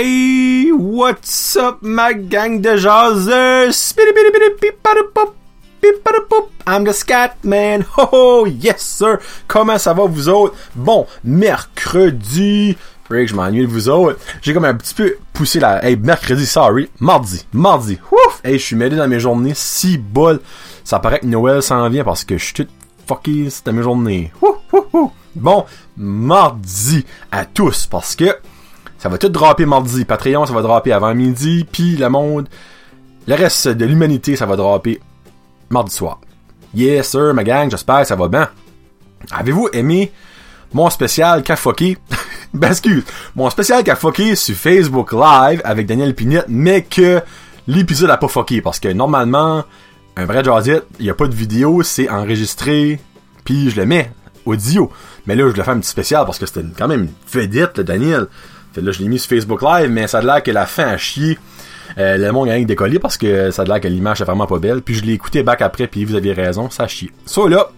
Hey, 0.00 0.70
what's 0.70 1.56
up, 1.56 1.82
ma 1.82 2.12
gang 2.12 2.60
de 2.60 2.76
jaseux? 2.76 3.96
I'm 6.68 6.84
the 6.84 6.92
scat 6.92 7.42
man. 7.42 7.84
Oh, 7.96 8.46
yes, 8.46 8.80
sir. 8.80 9.18
Comment 9.48 9.76
ça 9.76 9.94
va, 9.94 10.04
vous 10.04 10.28
autres? 10.28 10.54
Bon, 10.76 11.08
mercredi. 11.24 12.76
Rick, 13.10 13.30
je 13.30 13.34
m'ennuie 13.34 13.62
de 13.62 13.66
vous 13.66 13.88
autres. 13.88 14.20
J'ai 14.40 14.54
comme 14.54 14.66
un 14.66 14.74
petit 14.74 14.94
peu 14.94 15.16
poussé 15.32 15.58
la... 15.58 15.84
Hey, 15.84 15.96
mercredi, 15.96 16.46
sorry. 16.46 16.88
Mardi. 17.00 17.44
Mardi. 17.52 17.98
Ouf! 18.12 18.40
Hey, 18.44 18.56
je 18.56 18.64
suis 18.64 18.76
mêlé 18.76 18.94
dans 18.94 19.08
mes 19.08 19.18
journées. 19.18 19.54
Si 19.56 19.98
bol. 19.98 20.38
Ça 20.84 21.00
paraît 21.00 21.18
que 21.18 21.26
Noël 21.26 21.60
s'en 21.60 21.88
vient 21.88 22.04
parce 22.04 22.22
que 22.22 22.38
je 22.38 22.44
suis 22.44 22.54
tout 22.54 22.68
fucké 23.04 23.50
c'était 23.50 23.72
mes 23.72 23.82
journées. 23.82 24.30
Bon, 25.34 25.66
mardi 25.96 27.04
à 27.30 27.44
tous 27.44 27.86
parce 27.86 28.16
que 28.16 28.36
ça 28.98 29.08
va 29.08 29.18
tout 29.18 29.28
dropper 29.28 29.64
mardi. 29.64 30.04
Patreon, 30.04 30.44
ça 30.44 30.52
va 30.52 30.62
dropper 30.62 30.92
avant 30.92 31.14
midi. 31.14 31.66
Puis 31.70 31.96
le 31.96 32.08
monde, 32.08 32.48
le 33.26 33.34
reste 33.34 33.68
de 33.68 33.84
l'humanité, 33.84 34.36
ça 34.36 34.46
va 34.46 34.56
dropper 34.56 35.00
mardi 35.70 35.94
soir. 35.94 36.20
Yes, 36.74 37.08
sir, 37.08 37.32
ma 37.32 37.44
gang, 37.44 37.70
j'espère 37.70 38.00
que 38.00 38.08
ça 38.08 38.16
va 38.16 38.28
bien. 38.28 38.48
Avez-vous 39.30 39.68
aimé 39.72 40.12
mon 40.72 40.90
spécial 40.90 41.42
Cafoqué? 41.42 41.96
ben, 42.54 42.70
excuse, 42.70 43.04
mon 43.34 43.48
spécial 43.50 43.82
Cafoqué 43.84 44.34
sur 44.34 44.54
Facebook 44.54 45.12
Live 45.12 45.62
avec 45.64 45.86
Daniel 45.86 46.14
Pinette, 46.14 46.46
mais 46.48 46.82
que 46.82 47.22
l'épisode 47.66 48.10
a 48.10 48.16
pas 48.16 48.28
fucké 48.28 48.60
parce 48.60 48.80
que 48.80 48.88
normalement, 48.88 49.64
un 50.16 50.26
vrai 50.26 50.44
Jazzit, 50.44 50.82
il 50.98 51.06
y 51.06 51.10
a 51.10 51.14
pas 51.14 51.26
de 51.26 51.34
vidéo, 51.34 51.82
c'est 51.82 52.10
enregistré, 52.10 53.00
puis 53.44 53.70
je 53.70 53.76
le 53.76 53.86
mets 53.86 54.10
audio. 54.44 54.90
Mais 55.26 55.36
là, 55.36 55.48
je 55.50 55.56
le 55.56 55.62
fais 55.62 55.70
un 55.70 55.78
petit 55.78 55.88
spécial 55.88 56.24
parce 56.24 56.38
que 56.38 56.46
c'était 56.46 56.64
quand 56.76 56.88
même 56.88 57.02
une 57.04 57.40
vedette, 57.40 57.78
le 57.78 57.84
Daniel. 57.84 58.26
Là, 58.80 58.92
je 58.92 59.00
l'ai 59.00 59.08
mis 59.08 59.18
sur 59.18 59.28
Facebook 59.28 59.62
Live, 59.62 59.90
mais 59.90 60.06
ça 60.06 60.18
a 60.18 60.22
l'air 60.22 60.42
que 60.42 60.50
la 60.50 60.66
fin 60.66 60.88
a 60.88 60.96
chié. 60.96 61.38
Euh, 61.96 62.16
le 62.16 62.30
monde 62.32 62.48
a 62.48 62.52
rien 62.52 62.64
décollé 62.64 62.98
parce 62.98 63.16
que 63.16 63.50
ça 63.50 63.62
a 63.62 63.64
l'air 63.64 63.80
que 63.80 63.88
l'image 63.88 64.20
est 64.20 64.24
vraiment 64.24 64.46
pas 64.46 64.58
belle. 64.58 64.82
Puis 64.82 64.94
je 64.94 65.04
l'ai 65.04 65.12
écouté 65.12 65.42
back 65.42 65.62
après, 65.62 65.86
puis 65.86 66.04
vous 66.04 66.14
aviez 66.14 66.32
raison, 66.32 66.70
ça 66.70 66.84
a 66.84 66.88
chié. 66.88 67.10
So 67.26 67.48
là, 67.48 67.70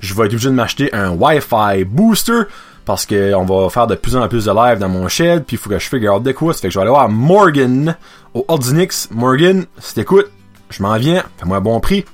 je 0.00 0.14
vais 0.14 0.26
être 0.26 0.32
obligé 0.32 0.48
de 0.48 0.54
m'acheter 0.54 0.92
un 0.92 1.10
Wi-Fi 1.10 1.84
booster 1.84 2.42
parce 2.84 3.06
que 3.06 3.34
on 3.34 3.44
va 3.44 3.70
faire 3.70 3.86
de 3.86 3.94
plus 3.94 4.16
en 4.16 4.28
plus 4.28 4.44
de 4.44 4.52
live 4.52 4.78
dans 4.78 4.88
mon 4.88 5.08
shed, 5.08 5.44
puis 5.44 5.56
il 5.56 5.58
faut 5.58 5.70
que 5.70 5.78
je 5.78 5.88
figure 5.88 6.14
out 6.16 6.22
de 6.22 6.32
quoi. 6.32 6.52
Ça 6.52 6.60
fait 6.60 6.68
que 6.68 6.74
je 6.74 6.78
vais 6.78 6.82
aller 6.82 6.90
voir 6.90 7.08
Morgan 7.08 7.96
au 8.34 8.44
Ordinix. 8.48 9.08
Morgan, 9.10 9.64
si 9.78 9.94
t'écoutes, 9.94 10.30
je 10.70 10.82
m'en 10.82 10.96
viens, 10.96 11.22
fais-moi 11.38 11.58
un 11.58 11.60
bon 11.60 11.80
prix. 11.80 12.04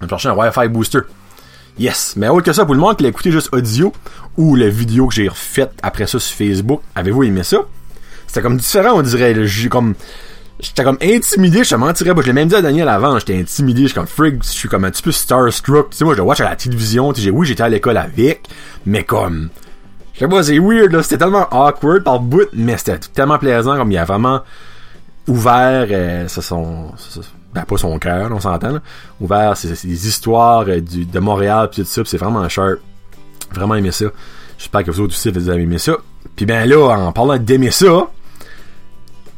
Je 0.00 0.06
vais 0.06 0.10
chercher 0.10 0.28
un 0.28 0.34
Wi-Fi 0.34 0.68
booster. 0.68 1.00
Yes. 1.78 2.14
Mais 2.16 2.28
autre 2.28 2.44
que 2.44 2.52
ça, 2.52 2.64
pour 2.64 2.74
le 2.74 2.80
monde 2.80 2.96
qui 2.96 3.02
l'a 3.02 3.10
écouté 3.10 3.30
juste 3.30 3.50
audio, 3.52 3.92
ou 4.36 4.56
la 4.56 4.68
vidéo 4.68 5.08
que 5.08 5.14
j'ai 5.14 5.28
refaite 5.28 5.72
après 5.82 6.06
ça 6.06 6.18
sur 6.18 6.36
Facebook, 6.36 6.80
avez-vous 6.94 7.24
aimé 7.24 7.42
ça? 7.42 7.58
C'était 8.26 8.42
comme 8.42 8.56
différent, 8.56 8.92
on 8.94 9.02
dirait. 9.02 9.46
J'ai 9.46 9.68
comme. 9.68 9.94
J'étais 10.58 10.84
comme 10.84 10.96
intimidé, 11.02 11.64
je 11.64 11.70
te 11.70 11.74
mentirais 11.74 12.14
pas. 12.14 12.22
Je 12.22 12.28
l'ai 12.28 12.32
même 12.32 12.48
dit 12.48 12.54
à 12.54 12.62
Daniel 12.62 12.88
avant, 12.88 13.18
j'étais 13.18 13.38
intimidé, 13.38 13.82
je 13.82 13.86
suis 13.88 13.94
comme 13.94 14.06
frig, 14.06 14.42
je 14.42 14.48
suis 14.48 14.70
comme 14.70 14.84
un 14.84 14.90
petit 14.90 15.02
peu 15.02 15.12
starstruck. 15.12 15.90
Tu 15.90 15.98
sais, 15.98 16.04
moi 16.04 16.14
je 16.14 16.18
le 16.18 16.24
watch 16.24 16.40
à 16.40 16.44
la 16.44 16.56
télévision, 16.56 17.12
tu 17.12 17.20
sais, 17.20 17.30
oui, 17.30 17.46
j'étais 17.46 17.62
à 17.62 17.68
l'école 17.68 17.98
avec, 17.98 18.48
mais 18.86 19.04
comme. 19.04 19.50
Je 20.14 20.20
sais 20.20 20.28
pas, 20.28 20.42
c'est 20.42 20.58
weird, 20.58 20.92
là, 20.92 21.02
c'était 21.02 21.18
tellement 21.18 21.46
awkward 21.50 22.02
par 22.02 22.20
bout, 22.20 22.48
mais 22.54 22.78
c'était 22.78 22.98
tellement 22.98 23.38
plaisant, 23.38 23.76
comme 23.76 23.92
il 23.92 23.98
a 23.98 24.06
vraiment 24.06 24.40
ouvert 25.28 25.88
euh, 25.90 26.26
ça 26.28 26.40
son, 26.40 26.92
ben 27.56 27.64
pas 27.64 27.78
son 27.78 27.98
cœur, 27.98 28.30
on 28.32 28.40
s'entend, 28.40 28.80
ouvert 29.18 29.56
c'est 29.56 29.86
des 29.86 30.08
histoires 30.08 30.66
euh, 30.68 30.80
de 30.80 31.18
Montréal 31.18 31.70
pis 31.70 31.80
tout 31.80 31.86
ça, 31.86 32.02
c'est 32.04 32.18
vraiment 32.18 32.46
sharp. 32.48 32.80
Vraiment 33.52 33.76
aimé 33.76 33.92
ça. 33.92 34.06
J'espère 34.58 34.84
que 34.84 34.90
vous 34.90 35.00
autres 35.00 35.14
aussi 35.14 35.30
vous 35.30 35.48
avez 35.48 35.62
aimé 35.62 35.78
ça. 35.78 35.96
Puis 36.34 36.44
ben 36.44 36.68
là, 36.68 36.88
en 36.88 37.12
parlant 37.12 37.38
d'aimer 37.38 37.70
ça, 37.70 38.08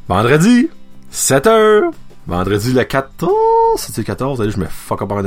vendredi, 0.09 0.69
7h, 1.13 1.93
vendredi 2.27 2.73
le 2.73 2.83
14, 2.83 3.31
c'est 3.77 3.97
le 3.99 4.03
14, 4.03 4.41
allez, 4.41 4.51
je 4.51 4.59
me 4.59 4.67
fuck 4.67 5.03
up 5.03 5.13
en 5.13 5.21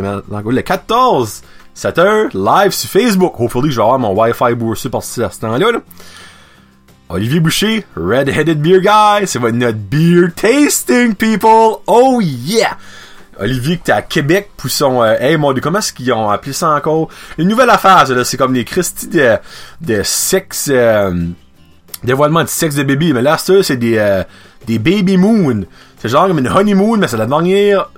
le 0.52 0.62
14, 0.62 1.44
7h, 1.74 2.30
live 2.34 2.72
sur 2.72 2.90
Facebook. 2.90 3.40
Hopefully, 3.40 3.72
je 3.72 3.78
vais 3.78 3.84
avoir 3.84 4.00
mon 4.00 4.14
Wi-Fi 4.20 4.54
booster 4.56 4.90
par 4.90 5.04
ce 5.04 5.22
temps-là, 5.22 5.72
là. 5.72 5.80
Olivier 7.14 7.42
Boucher, 7.42 7.86
Red-Headed 7.96 8.62
Beer 8.62 8.80
Guy, 8.80 9.28
c'est 9.28 9.40
notre 9.40 9.78
beer 9.78 10.30
tasting, 10.34 11.14
people! 11.14 11.82
Oh 11.86 12.22
yeah! 12.22 12.78
Olivier 13.40 13.78
que 13.78 13.86
t'es 13.86 13.92
à 13.92 14.02
Québec 14.02 14.52
pour 14.56 14.70
son 14.70 15.02
euh, 15.02 15.16
hey 15.20 15.36
mon 15.36 15.52
dieu 15.52 15.62
comment 15.62 15.80
est-ce 15.80 15.94
qu'ils 15.94 16.12
ont 16.14 16.30
appelé 16.30 16.54
ça 16.54 16.70
encore? 16.70 17.10
Une 17.38 17.48
nouvelle 17.48 17.72
affaire 17.72 18.08
là 18.08 18.24
c'est 18.24 18.38
comme 18.38 18.54
les 18.54 18.64
Christy 18.64 19.10
de 19.10 20.04
sexe 20.04 20.70
euh, 20.72 21.12
dévoilement 22.04 22.44
de 22.44 22.50
sexe 22.50 22.76
de 22.76 22.84
bébé 22.84 23.14
mais 23.14 23.24
là 23.24 23.38
c'est 23.40 23.78
des 23.78 23.98
euh, 23.98 24.24
des 24.68 24.78
baby 24.78 25.18
moon 25.18 25.64
c'est 25.98 26.10
genre 26.10 26.28
comme 26.28 26.38
une 26.38 26.50
honeymoon 26.50 26.98
mais 26.98 27.08
c'est 27.08 27.18
la 27.18 27.26
dernière 27.26 27.90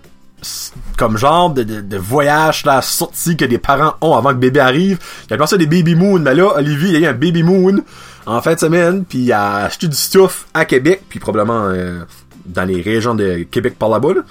comme 0.97 1.17
genre 1.17 1.49
de, 1.49 1.63
de, 1.63 1.81
de 1.81 1.97
voyage 1.97 2.63
la 2.65 2.81
sortie 2.81 3.35
que 3.35 3.45
des 3.45 3.57
parents 3.57 3.95
ont 3.99 4.15
avant 4.15 4.29
que 4.29 4.39
bébé 4.39 4.61
arrive 4.61 4.99
il 5.29 5.37
y 5.37 5.41
a 5.41 5.47
ça 5.47 5.57
des 5.57 5.67
baby 5.67 5.95
moon 5.95 6.19
mais 6.19 6.35
là 6.35 6.55
Olivier 6.55 6.89
il 6.89 6.99
y 7.01 7.05
a 7.05 7.09
eu 7.09 7.11
un 7.11 7.13
baby 7.13 7.43
moon 7.43 7.83
en 8.25 8.41
fin 8.41 8.53
de 8.53 8.59
semaine 8.59 9.05
puis 9.05 9.19
il 9.19 9.31
a 9.31 9.69
du 9.69 9.95
stuff 9.95 10.47
à 10.53 10.65
Québec 10.65 11.03
puis 11.09 11.19
probablement 11.19 11.67
euh, 11.67 11.99
dans 12.45 12.63
les 12.63 12.81
régions 12.81 13.15
de 13.15 13.43
Québec 13.49 13.77
par 13.77 13.89
là-bas 13.89 14.13
là. 14.15 14.21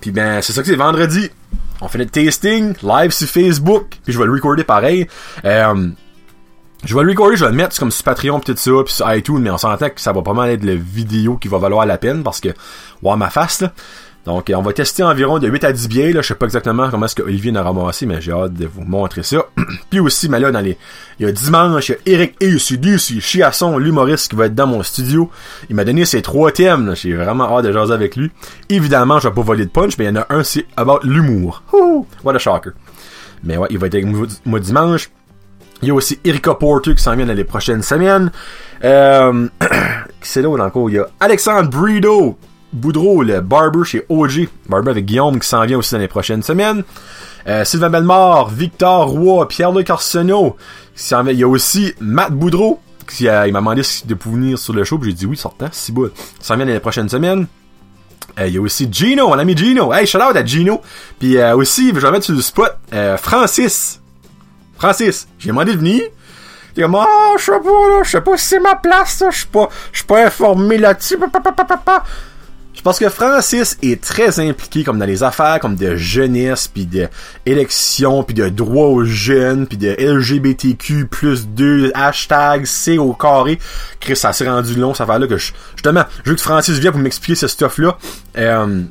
Puis 0.00 0.10
ben, 0.10 0.40
c'est 0.42 0.52
ça 0.52 0.62
que 0.62 0.68
c'est 0.68 0.76
vendredi. 0.76 1.30
On 1.80 1.88
fait 1.88 1.98
notre 1.98 2.10
tasting 2.10 2.74
live 2.82 3.10
sur 3.10 3.28
Facebook. 3.28 3.98
Puis 4.04 4.12
je 4.12 4.18
vais 4.18 4.26
le 4.26 4.32
recorder 4.32 4.64
pareil. 4.64 5.06
Euh, 5.44 5.88
je 6.84 6.94
vais 6.94 7.02
le 7.02 7.10
recorder, 7.10 7.36
je 7.36 7.44
vais 7.44 7.50
le 7.50 7.56
mettre 7.56 7.76
comme 7.78 7.90
sur 7.90 8.04
Patreon 8.04 8.38
pis 8.38 8.52
tout 8.52 8.56
ça, 8.56 8.70
puis 8.84 8.94
sur 8.94 9.12
iTunes, 9.12 9.40
mais 9.40 9.50
on 9.50 9.58
s'entend 9.58 9.90
que 9.90 10.00
ça 10.00 10.12
va 10.12 10.22
pas 10.22 10.32
mal 10.32 10.50
être 10.50 10.64
la 10.64 10.76
vidéo 10.76 11.36
qui 11.36 11.48
va 11.48 11.58
valoir 11.58 11.84
la 11.86 11.98
peine 11.98 12.22
parce 12.22 12.40
que, 12.40 12.50
ouais, 13.02 13.16
ma 13.16 13.30
face, 13.30 13.62
là. 13.62 13.72
Donc, 14.28 14.52
on 14.54 14.60
va 14.60 14.74
tester 14.74 15.02
environ 15.02 15.38
de 15.38 15.48
8 15.48 15.64
à 15.64 15.72
10 15.72 15.88
billets, 15.88 16.12
là. 16.12 16.20
Je 16.20 16.28
sais 16.28 16.34
pas 16.34 16.44
exactement 16.44 16.90
comment 16.90 17.06
est-ce 17.06 17.14
que 17.14 17.22
Olivier 17.22 17.50
ramassé, 17.58 18.04
mais 18.04 18.20
j'ai 18.20 18.30
hâte 18.30 18.52
de 18.52 18.66
vous 18.66 18.84
montrer 18.84 19.22
ça. 19.22 19.46
Puis 19.90 20.00
aussi, 20.00 20.28
mais 20.28 20.38
là, 20.38 20.50
dans 20.50 20.60
les, 20.60 20.76
il 21.18 21.24
y 21.24 21.28
a 21.30 21.32
dimanche, 21.32 21.88
il 21.88 21.92
y 21.92 22.14
a 22.14 22.20
Eric 22.20 22.36
c'est 22.98 23.20
Chiasson, 23.20 23.78
l'humoriste 23.78 24.28
qui 24.28 24.36
va 24.36 24.44
être 24.44 24.54
dans 24.54 24.66
mon 24.66 24.82
studio. 24.82 25.30
Il 25.70 25.76
m'a 25.76 25.84
donné 25.84 26.04
ses 26.04 26.20
trois 26.20 26.52
thèmes, 26.52 26.94
J'ai 26.94 27.14
vraiment 27.14 27.56
hâte 27.56 27.64
de 27.64 27.72
jaser 27.72 27.94
avec 27.94 28.16
lui. 28.16 28.30
Évidemment, 28.68 29.18
je 29.18 29.28
vais 29.28 29.34
pas 29.34 29.40
voler 29.40 29.64
de 29.64 29.70
punch, 29.70 29.96
mais 29.96 30.04
il 30.04 30.08
y 30.08 30.10
en 30.10 30.16
a 30.16 30.26
un, 30.28 30.44
c'est 30.44 30.66
about 30.76 31.00
l'humour. 31.04 31.62
What 32.22 32.34
a 32.34 32.38
shocker. 32.38 32.72
Mais 33.44 33.56
ouais, 33.56 33.68
il 33.70 33.78
va 33.78 33.86
être 33.86 33.94
avec 33.94 34.06
moi 34.44 34.60
dimanche. 34.60 35.08
Il 35.80 35.88
y 35.88 35.90
a 35.90 35.94
aussi 35.94 36.20
Erika 36.22 36.52
Porter 36.52 36.94
qui 36.94 37.02
s'en 37.02 37.16
vient 37.16 37.24
dans 37.24 37.32
les 37.32 37.44
prochaines 37.44 37.82
semaines. 37.82 38.30
Euh, 38.84 39.48
c'est 40.20 40.42
là 40.42 40.50
encore? 40.50 40.90
Il 40.90 40.96
y 40.96 40.98
a 40.98 41.06
Alexandre 41.18 41.70
Brido 41.70 42.36
Boudreau, 42.72 43.22
le 43.22 43.40
barber 43.40 43.84
chez 43.84 44.04
OG, 44.08 44.48
barber 44.68 44.90
avec 44.90 45.06
Guillaume 45.06 45.40
qui 45.40 45.48
s'en 45.48 45.64
vient 45.64 45.78
aussi 45.78 45.94
dans 45.94 46.00
les 46.00 46.08
prochaines 46.08 46.42
semaines. 46.42 46.84
Euh, 47.46 47.64
Sylvain 47.64 47.90
Bellemare, 47.90 48.50
Victor 48.50 49.08
Roy, 49.08 49.48
Pierre-Luc 49.48 49.88
Arsenault. 49.88 50.56
Il 51.10 51.32
y 51.32 51.42
a 51.42 51.48
aussi 51.48 51.94
Matt 52.00 52.32
Boudreau, 52.32 52.80
qui 53.08 53.24
il 53.24 53.52
m'a 53.52 53.60
demandé 53.60 53.82
de 54.04 54.14
pouvoir 54.14 54.40
venir 54.40 54.58
sur 54.58 54.74
le 54.74 54.84
show, 54.84 55.00
j'ai 55.02 55.12
dit 55.12 55.26
oui, 55.26 55.36
sortant, 55.36 55.68
si 55.72 55.92
bon. 55.92 56.10
Il 56.40 56.44
s'en 56.44 56.56
vient 56.56 56.66
dans 56.66 56.72
les 56.72 56.80
prochaines 56.80 57.08
semaines. 57.08 57.46
Euh, 58.38 58.46
il 58.46 58.54
y 58.54 58.58
a 58.58 58.60
aussi 58.60 58.88
Gino, 58.90 59.28
mon 59.28 59.38
ami 59.38 59.56
Gino. 59.56 59.92
Hey, 59.92 60.06
shout 60.06 60.18
out 60.18 60.36
à 60.36 60.44
Gino. 60.44 60.82
Puis 61.18 61.38
euh, 61.38 61.56
aussi, 61.56 61.88
je 61.94 61.98
vais 61.98 62.10
mettre 62.10 62.26
sur 62.26 62.34
le 62.34 62.42
spot, 62.42 62.76
Francis. 63.16 64.00
Francis, 64.76 65.26
j'ai 65.38 65.48
demandé 65.48 65.72
de 65.72 65.78
venir. 65.78 66.02
Il 66.76 66.82
comme, 66.84 66.94
ah, 66.94 67.32
je 67.36 67.44
sais 67.44 67.50
pas, 67.50 68.02
je 68.04 68.08
sais 68.08 68.20
pas 68.20 68.36
si 68.36 68.44
c'est 68.46 68.60
ma 68.60 68.76
place, 68.76 69.24
je 69.32 69.36
suis 69.36 69.46
pas, 69.48 69.68
je 69.90 69.98
suis 69.98 70.06
pas 70.06 70.26
informé 70.26 70.78
là-dessus. 70.78 71.18
Je 72.78 72.82
pense 72.84 73.00
que 73.00 73.08
Francis 73.08 73.76
est 73.82 74.00
très 74.00 74.38
impliqué 74.38 74.84
comme 74.84 75.00
dans 75.00 75.04
les 75.04 75.24
affaires 75.24 75.58
comme 75.58 75.74
de 75.74 75.96
jeunesse, 75.96 76.68
puis 76.68 76.86
de 76.86 77.08
élection, 77.44 78.22
puis 78.22 78.34
de 78.34 78.48
droit 78.48 78.86
aux 78.86 79.02
jeunes, 79.02 79.66
puis 79.66 79.76
de 79.76 79.96
LGBTQ 79.98 81.06
plus 81.06 81.48
2, 81.48 81.90
hashtag 81.92 82.66
C 82.66 82.96
au 82.96 83.14
carré. 83.14 83.58
Chris, 83.98 84.14
ça 84.14 84.32
s'est 84.32 84.48
rendu 84.48 84.76
long, 84.76 84.94
ça 84.94 85.02
affaire-là, 85.02 85.26
que 85.26 85.38
je, 85.38 85.52
justement, 85.74 86.04
je 86.24 86.30
veux 86.30 86.36
que 86.36 86.40
Francis 86.40 86.78
vienne 86.78 86.92
pour 86.92 87.00
m'expliquer 87.00 87.34
ce 87.34 87.48
stuff-là. 87.48 87.98
Euh, 88.36 88.82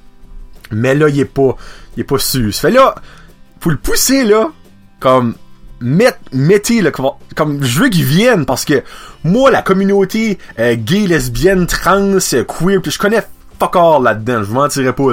mais 0.69 0.93
là, 0.93 1.07
il 1.07 1.17
est 1.21 1.25
pas, 1.25 1.55
il 1.95 2.01
est 2.01 2.03
pas 2.03 2.19
sûr. 2.19 2.53
Fait 2.53 2.71
là, 2.71 2.93
faut 3.61 3.69
le 3.69 3.77
pousser, 3.77 4.25
là, 4.25 4.49
comme, 4.99 5.33
mettez 5.79 6.81
là, 6.81 6.91
comme 6.91 7.63
je 7.63 7.79
veux 7.79 7.87
qu'ils 7.87 8.03
viennent 8.03 8.45
parce 8.45 8.65
que 8.65 8.83
moi 9.23 9.49
la 9.51 9.61
communauté 9.61 10.39
euh, 10.59 10.75
gay 10.75 11.05
lesbienne 11.07 11.67
trans 11.67 12.17
queer 12.19 12.81
je 12.83 12.97
connais 12.97 13.23
fuck 13.59 13.75
all 13.75 14.03
là-dedans, 14.03 14.39
je 14.39 14.47
vous 14.47 14.55
mentirais 14.55 14.93
pas. 14.93 15.03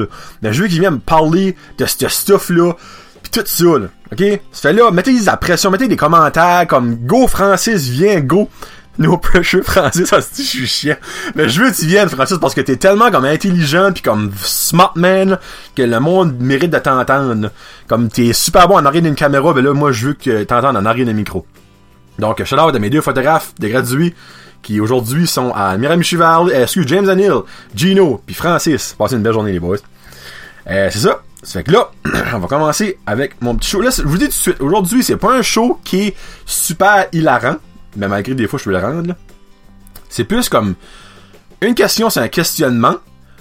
Mais 0.42 0.52
je 0.52 0.62
veux 0.62 0.68
qu'il 0.68 0.80
vienne 0.80 0.94
me 0.94 0.98
parler 0.98 1.56
de 1.78 1.86
ce 1.86 2.08
stuff-là, 2.08 2.74
pis 3.22 3.30
tout 3.30 3.42
ça. 3.44 3.64
OK? 3.64 4.40
Ça 4.52 4.68
fait 4.68 4.72
là, 4.72 4.90
mettez 4.90 5.18
des 5.18 5.30
pression, 5.40 5.70
mettez 5.70 5.88
des 5.88 5.96
commentaires 5.96 6.66
comme 6.68 6.96
Go 6.96 7.26
Francis, 7.26 7.88
viens, 7.88 8.20
go. 8.20 8.48
No 8.96 9.16
pressure, 9.16 9.62
Francis, 9.64 10.06
ça 10.06 10.20
se 10.20 10.34
dit, 10.34 10.44
je 10.44 10.48
suis 10.48 10.66
chiant. 10.66 10.96
Mais 11.34 11.48
je 11.48 11.60
veux 11.60 11.70
que 11.70 11.76
tu 11.76 11.86
viennes, 11.86 12.08
Francis, 12.08 12.38
parce 12.38 12.54
que 12.54 12.60
t'es 12.60 12.76
tellement 12.76 13.10
comme 13.10 13.24
intelligent 13.24 13.90
pis 13.92 14.02
comme 14.02 14.30
smart 14.36 14.92
man 14.94 15.38
que 15.74 15.82
le 15.82 15.98
monde 15.98 16.36
mérite 16.38 16.70
de 16.70 16.78
t'entendre. 16.78 17.50
Comme 17.88 18.08
t'es 18.08 18.32
super 18.32 18.68
bon 18.68 18.76
en 18.76 18.84
arrière 18.84 19.02
d'une 19.02 19.16
caméra, 19.16 19.52
ben 19.52 19.64
là, 19.64 19.72
moi, 19.72 19.90
je 19.90 20.08
veux 20.08 20.12
que 20.14 20.44
t'entendes 20.44 20.76
en 20.76 20.86
arrière 20.86 21.06
d'un 21.06 21.12
micro. 21.12 21.44
Donc, 22.20 22.42
shout 22.44 22.54
out 22.54 22.74
à 22.74 22.78
mes 22.78 22.90
deux 22.90 23.00
photographes, 23.00 23.52
des 23.58 23.68
gradués, 23.70 24.14
qui 24.64 24.80
aujourd'hui 24.80 25.28
sont 25.28 25.52
à 25.54 25.76
Miramichi 25.76 26.16
Valley, 26.16 26.52
euh, 26.54 26.62
excuse, 26.62 26.88
James 26.88 27.08
and 27.08 27.18
Hill, 27.18 27.42
Gino, 27.74 28.20
puis 28.26 28.34
Francis. 28.34 28.96
Passez 28.98 29.14
une 29.14 29.22
belle 29.22 29.34
journée 29.34 29.52
les 29.52 29.60
boys. 29.60 29.76
Euh, 30.68 30.88
c'est 30.90 30.98
ça. 30.98 31.22
Ça 31.42 31.60
fait 31.60 31.64
que 31.64 31.72
là, 31.72 31.90
on 32.34 32.38
va 32.38 32.48
commencer 32.48 32.98
avec 33.06 33.40
mon 33.42 33.54
petit 33.54 33.70
show. 33.70 33.82
Là, 33.82 33.90
je 33.90 34.02
vous 34.02 34.16
dis 34.16 34.24
tout 34.24 34.30
de 34.30 34.34
suite, 34.34 34.60
aujourd'hui, 34.60 35.04
c'est 35.04 35.18
pas 35.18 35.34
un 35.34 35.42
show 35.42 35.78
qui 35.84 36.00
est 36.00 36.16
super 36.46 37.06
hilarant, 37.12 37.56
mais 37.96 38.08
malgré 38.08 38.34
des 38.34 38.48
fois, 38.48 38.58
je 38.58 38.64
peux 38.64 38.70
le 38.70 38.78
rendre. 38.78 39.08
là. 39.08 39.16
C'est 40.08 40.24
plus 40.24 40.48
comme 40.48 40.74
une 41.60 41.74
question, 41.74 42.08
c'est 42.08 42.20
un 42.20 42.28
questionnement. 42.28 42.96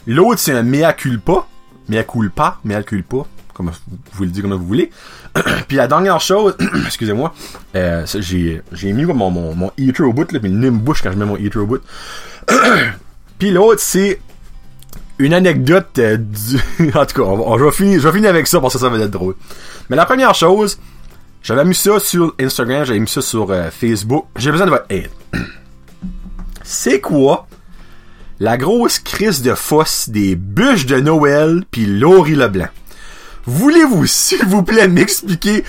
L'autre, 0.06 0.40
c'est 0.40 0.54
un 0.54 0.64
mea 0.64 0.92
culpa. 0.94 1.48
Mea 1.88 2.04
culpa, 2.04 2.60
mea 2.64 2.84
culpa, 2.84 3.18
comme 3.54 3.68
vous 3.70 3.98
pouvez 4.12 4.26
le 4.26 4.32
dire 4.32 4.44
comme 4.44 4.54
vous 4.54 4.66
voulez. 4.66 4.90
Puis 5.68 5.78
la 5.78 5.88
dernière 5.88 6.20
chose, 6.22 6.56
excusez-moi, 6.86 7.34
euh, 7.76 8.06
j'ai, 8.20 8.62
j'ai 8.72 8.94
mis 8.94 9.06
mon, 9.06 9.30
mon, 9.30 9.56
mon 9.56 9.72
heater 9.78 10.04
au 10.04 10.14
bout, 10.14 10.32
là, 10.32 10.40
puis 10.40 10.50
le 10.50 10.58
nez 10.58 10.70
bouche 10.70 11.02
quand 11.02 11.12
je 11.12 11.18
mets 11.18 11.26
mon 11.26 11.38
heater 11.38 11.60
au 11.60 11.66
bout. 11.66 11.82
Puis 13.40 13.52
l'autre, 13.52 13.82
c'est 13.82 14.20
une 15.20 15.34
anecdote 15.34 16.00
euh, 16.00 16.18
du... 16.18 16.58
en 16.96 17.06
tout 17.06 17.24
cas, 17.24 17.58
je 17.58 17.64
vais 17.64 18.12
finir 18.12 18.30
avec 18.30 18.48
ça 18.48 18.60
parce 18.60 18.74
que 18.74 18.80
ça 18.80 18.90
va 18.90 18.98
être 18.98 19.12
drôle. 19.12 19.36
Mais 19.90 19.96
la 19.96 20.06
première 20.06 20.34
chose, 20.34 20.80
j'avais 21.42 21.66
mis 21.66 21.76
ça 21.76 22.00
sur 22.00 22.34
Instagram, 22.40 22.86
j'avais 22.86 23.00
mis 23.00 23.08
ça 23.08 23.22
sur 23.22 23.52
euh, 23.52 23.70
Facebook. 23.70 24.26
J'ai 24.38 24.52
besoin 24.52 24.66
de 24.66 24.72
votre 24.72 24.86
aide. 24.90 25.10
C'est 26.64 27.02
quoi 27.02 27.48
la 28.40 28.58
grosse 28.58 29.00
crise 29.00 29.42
de 29.42 29.54
fosse 29.54 30.10
des 30.10 30.36
bûches 30.36 30.86
de 30.86 31.00
Noël 31.00 31.64
puis 31.70 31.86
Laurie 31.86 32.36
Leblanc? 32.36 32.70
Voulez-vous, 33.46 34.06
s'il 34.06 34.46
vous 34.46 34.64
plaît, 34.64 34.88
m'expliquer 34.88 35.64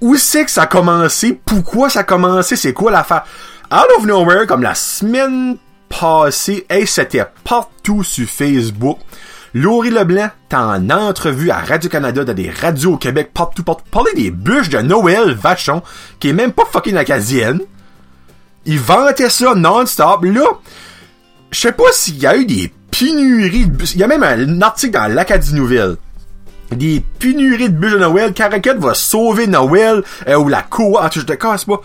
où 0.00 0.16
c'est 0.16 0.44
que 0.44 0.50
ça 0.50 0.62
a 0.62 0.66
commencé, 0.66 1.40
pourquoi 1.44 1.88
ça 1.88 2.00
a 2.00 2.04
commencé, 2.04 2.56
c'est 2.56 2.72
quoi 2.72 2.90
l'affaire? 2.90 3.24
Out 3.72 3.86
of 3.98 4.04
nowhere, 4.04 4.46
comme 4.46 4.62
la 4.62 4.74
semaine 4.74 5.56
passée, 5.88 6.66
hey, 6.68 6.86
c'était 6.86 7.24
partout 7.44 8.02
sur 8.02 8.28
Facebook. 8.28 8.98
Laurie 9.54 9.90
Leblanc, 9.90 10.30
t'es 10.48 10.56
en 10.56 10.90
entrevue 10.90 11.50
à 11.50 11.58
Radio-Canada, 11.58 12.24
dans 12.24 12.34
des 12.34 12.50
radios 12.50 12.94
au 12.94 12.96
Québec, 12.96 13.30
partout, 13.32 13.62
partout, 13.62 13.84
parler 13.90 14.12
des 14.14 14.30
bûches 14.32 14.68
de 14.68 14.78
Noël 14.78 15.32
Vachon, 15.32 15.82
qui 16.18 16.30
est 16.30 16.32
même 16.32 16.52
pas 16.52 16.64
fucking 16.70 16.96
acadienne. 16.96 17.60
Il 18.66 18.80
vantait 18.80 19.30
ça 19.30 19.54
non-stop. 19.54 20.24
Là, 20.24 20.44
je 21.52 21.60
sais 21.60 21.72
pas 21.72 21.92
s'il 21.92 22.18
y 22.18 22.26
a 22.26 22.36
eu 22.36 22.46
des 22.46 22.72
pénuries. 22.90 23.70
Il 23.94 24.00
y 24.00 24.02
a 24.02 24.08
même 24.08 24.24
un 24.24 24.60
article 24.60 24.94
dans 24.94 25.06
l'Acadie 25.06 25.54
Nouvelle 25.54 25.96
des 26.70 27.02
pénuries 27.18 27.68
de 27.68 27.74
bûches 27.76 27.92
de 27.92 27.98
Noël. 27.98 28.32
Caracat 28.32 28.74
va 28.74 28.94
sauver 28.94 29.46
Noël 29.46 30.02
euh, 30.28 30.36
ou 30.36 30.48
la 30.48 30.62
cour. 30.62 31.00
Ah, 31.02 31.10
je 31.12 31.20
te 31.20 31.32
casse 31.32 31.64
pas. 31.64 31.80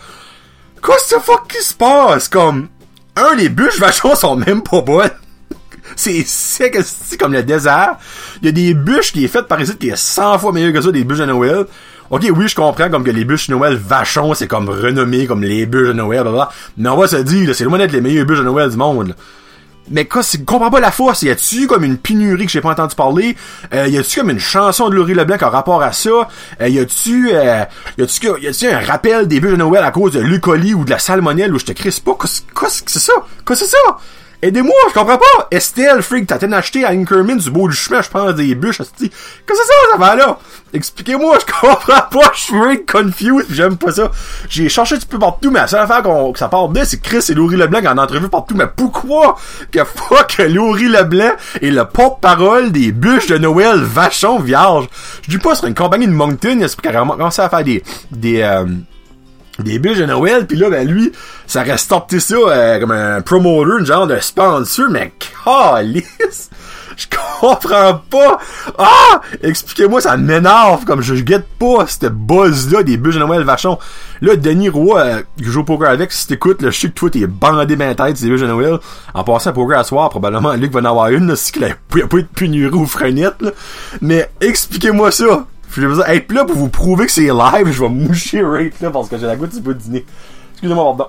Qu'est-ce 0.84 1.14
que 1.14 1.20
fuck 1.20 1.48
qui 1.48 1.62
se 1.62 1.74
passe? 1.74 2.28
Comme, 2.28 2.68
un, 3.16 3.34
les 3.36 3.48
bûches 3.48 3.78
vachons 3.78 4.14
sont 4.14 4.36
même 4.36 4.62
pas 4.62 4.80
bonnes. 4.80 5.10
C'est 5.96 6.24
sec 6.26 6.78
comme 7.18 7.32
le 7.32 7.42
désert. 7.42 7.96
Il 8.40 8.46
y 8.46 8.48
a 8.48 8.52
des 8.52 8.74
bûches 8.74 9.12
qui 9.12 9.24
est 9.24 9.28
faites 9.28 9.46
par 9.46 9.60
ici 9.60 9.76
qui 9.76 9.88
est 9.88 9.96
100 9.96 10.38
fois 10.38 10.52
meilleur 10.52 10.72
que 10.72 10.80
ça, 10.80 10.90
des 10.90 11.04
bûches 11.04 11.18
de 11.18 11.26
Noël. 11.26 11.66
Ok, 12.10 12.26
oui, 12.34 12.48
je 12.48 12.56
comprends 12.56 12.90
comme 12.90 13.04
que 13.04 13.10
les 13.10 13.24
bûches 13.24 13.48
de 13.48 13.54
Noël 13.54 13.76
vachons, 13.76 14.34
c'est 14.34 14.48
comme 14.48 14.68
renommé 14.68 15.26
comme 15.26 15.42
les 15.42 15.66
bûches 15.66 15.88
de 15.88 15.92
Noël, 15.92 16.22
blablabla. 16.22 16.50
Mais 16.76 16.88
on 16.88 16.96
va 16.96 17.06
se 17.06 17.16
dire, 17.16 17.54
c'est 17.54 17.64
loin 17.64 17.78
d'être 17.78 17.92
les 17.92 18.00
meilleures 18.00 18.26
bûches 18.26 18.38
de 18.38 18.44
Noël 18.44 18.70
du 18.70 18.76
monde. 18.76 19.08
là. 19.08 19.14
Mais 19.90 20.04
quoi, 20.04 20.22
c'est, 20.22 20.44
comprends 20.44 20.70
pas 20.70 20.80
la 20.80 20.92
force. 20.92 21.22
Y 21.22 21.30
a-tu 21.30 21.66
comme 21.66 21.84
une 21.84 21.98
pénurie 21.98 22.46
que 22.46 22.52
j'ai 22.52 22.60
pas 22.60 22.70
entendu 22.70 22.94
parler? 22.94 23.36
Euh, 23.74 23.88
y 23.88 23.98
a-tu 23.98 24.20
comme 24.20 24.30
une 24.30 24.38
chanson 24.38 24.88
de 24.88 24.94
Laurie 24.94 25.14
Leblanc 25.14 25.38
en 25.42 25.50
rapport 25.50 25.82
à 25.82 25.92
ça? 25.92 26.28
Euh, 26.60 26.68
y 26.68 26.78
a-tu, 26.78 27.30
euh, 27.32 27.64
y 27.98 28.02
a-tu, 28.02 28.26
y 28.40 28.46
a-tu 28.46 28.68
un 28.68 28.80
rappel 28.80 29.26
des 29.26 29.40
bûches 29.40 29.52
de 29.52 29.56
Noël 29.56 29.82
à 29.82 29.90
cause 29.90 30.12
de 30.12 30.20
l'eucolie 30.20 30.74
ou 30.74 30.84
de 30.84 30.90
la 30.90 30.98
salmonelle 30.98 31.52
où 31.52 31.58
je 31.58 31.66
te 31.66 31.72
crisse 31.72 32.00
pas? 32.00 32.16
Qu'est-ce 32.20 32.82
que 32.82 32.90
c'est 32.90 32.98
ça? 33.00 33.12
Qu'est-ce 33.46 33.60
que 33.60 33.66
c'est 33.66 33.76
ça? 33.76 33.98
Aidez-moi, 34.42 34.72
je 34.88 34.94
comprends 34.94 35.18
pas! 35.18 35.48
Estelle, 35.50 36.00
freak, 36.00 36.26
t'as 36.26 36.38
peut-être 36.38 36.54
acheté 36.54 36.82
à 36.84 36.90
Inkerman 36.90 37.36
du 37.36 37.50
beau 37.50 37.68
du 37.68 37.76
chemin, 37.76 38.00
je 38.00 38.08
pense, 38.08 38.34
des 38.34 38.54
bûches, 38.54 38.80
esti. 38.80 39.10
Qu'est-ce 39.10 39.60
que 39.60 39.66
c'est 39.66 39.72
ça, 39.72 39.92
ça 39.92 39.98
va 39.98 40.16
là? 40.16 40.38
Expliquez-moi, 40.72 41.38
je 41.40 41.52
comprends 41.52 41.76
pas, 42.10 42.32
je 42.34 42.40
suis 42.40 42.86
confused, 42.86 43.48
j'aime 43.50 43.76
pas 43.76 43.92
ça. 43.92 44.10
J'ai 44.48 44.70
cherché 44.70 44.94
un 44.94 44.98
petit 44.98 45.06
peu 45.06 45.18
partout, 45.18 45.50
mais 45.50 45.60
la 45.60 45.66
seule 45.66 45.80
affaire 45.80 46.02
qu'on, 46.02 46.32
que 46.32 46.38
ça 46.38 46.48
part 46.48 46.70
de, 46.70 46.82
c'est 46.84 47.02
Chris 47.02 47.22
et 47.28 47.34
Laurie 47.34 47.56
Leblanc 47.56 47.84
en 47.84 47.98
entrevue 47.98 48.30
partout, 48.30 48.54
mais 48.56 48.68
pourquoi 48.74 49.36
que 49.70 49.84
fuck 49.84 50.38
Laurie 50.38 50.88
Leblanc 50.88 51.32
est 51.60 51.70
le 51.70 51.84
porte-parole 51.84 52.72
des 52.72 52.92
bûches 52.92 53.26
de 53.26 53.36
Noël 53.36 53.80
vachon 53.80 54.38
vierge? 54.38 54.88
Je 55.20 55.30
dis 55.30 55.38
pas 55.38 55.54
sur 55.54 55.66
une 55.66 55.74
compagnie 55.74 56.06
de 56.06 56.12
Moncton, 56.12 56.62
a 56.62 56.80
carrément 56.80 57.12
commencé 57.12 57.42
à 57.42 57.50
faire 57.50 57.62
des, 57.64 57.82
des, 58.10 58.40
euh, 58.40 58.64
des 59.62 59.78
bûches 59.78 59.98
de 59.98 60.06
Noël, 60.06 60.46
puis 60.46 60.56
là, 60.56 60.70
ben 60.70 60.86
lui, 60.86 61.12
ça 61.46 61.62
reste 61.62 61.88
sorti 61.88 62.20
ça 62.20 62.36
euh, 62.36 62.80
comme 62.80 62.90
un 62.90 63.20
promoter, 63.20 63.78
une 63.78 63.86
genre 63.86 64.06
de 64.06 64.18
sponsor, 64.18 64.86
mais 64.90 65.12
calice! 65.44 66.50
Je 66.96 67.06
comprends 67.40 68.02
pas! 68.10 68.38
Ah! 68.78 69.22
Expliquez-moi, 69.42 70.02
ça 70.02 70.18
m'énerve, 70.18 70.84
comme 70.84 71.00
je 71.00 71.14
guette 71.14 71.46
pas 71.58 71.86
cette 71.86 72.12
buzz-là 72.12 72.82
des 72.82 72.98
bûches 72.98 73.14
de 73.14 73.20
Noël 73.20 73.42
vachon. 73.42 73.78
Là, 74.20 74.36
Denis 74.36 74.68
Roy, 74.68 75.00
euh, 75.00 75.22
qui 75.38 75.44
joue 75.44 75.60
au 75.60 75.64
poker 75.64 75.88
avec, 75.88 76.12
si 76.12 76.26
t'écoutes, 76.26 76.60
là, 76.60 76.70
je 76.70 76.78
sais 76.78 76.88
que 76.88 76.94
toi, 76.94 77.08
t'es 77.08 77.26
bandé 77.26 77.76
ben 77.76 77.94
tête, 77.94 78.18
ces 78.18 78.28
bûches 78.28 78.42
de 78.42 78.46
Noël. 78.46 78.78
En 79.14 79.24
passant 79.24 79.50
à 79.50 79.52
poker 79.54 79.78
à 79.78 79.84
soir, 79.84 80.10
probablement, 80.10 80.52
Luc 80.52 80.72
va 80.72 80.80
en 80.80 80.84
avoir 80.84 81.08
une, 81.08 81.28
là, 81.28 81.36
si 81.36 81.52
qu'il 81.52 81.64
a, 81.64 81.70
pas 81.70 82.16
eu 82.18 82.48
de 82.48 82.74
ou 82.74 82.86
frenette, 82.86 83.40
là. 83.40 83.50
Mais, 84.02 84.28
expliquez-moi 84.42 85.10
ça! 85.10 85.46
J'ai 85.74 85.86
besoin 85.86 86.06
d'être 86.06 86.32
là 86.32 86.44
pour 86.44 86.56
vous 86.56 86.68
prouver 86.68 87.06
que 87.06 87.12
c'est 87.12 87.28
live, 87.28 87.70
je 87.70 87.80
vais 87.80 87.88
moucher 87.88 88.42
right 88.42 88.78
là 88.80 88.90
parce 88.90 89.08
que 89.08 89.16
j'ai 89.16 89.26
la 89.26 89.36
goutte 89.36 89.54
du 89.54 89.60
bout 89.60 89.74
de 89.74 89.78
dîner. 89.78 90.04
Excusez-moi, 90.52 90.84
pardon. 90.84 91.06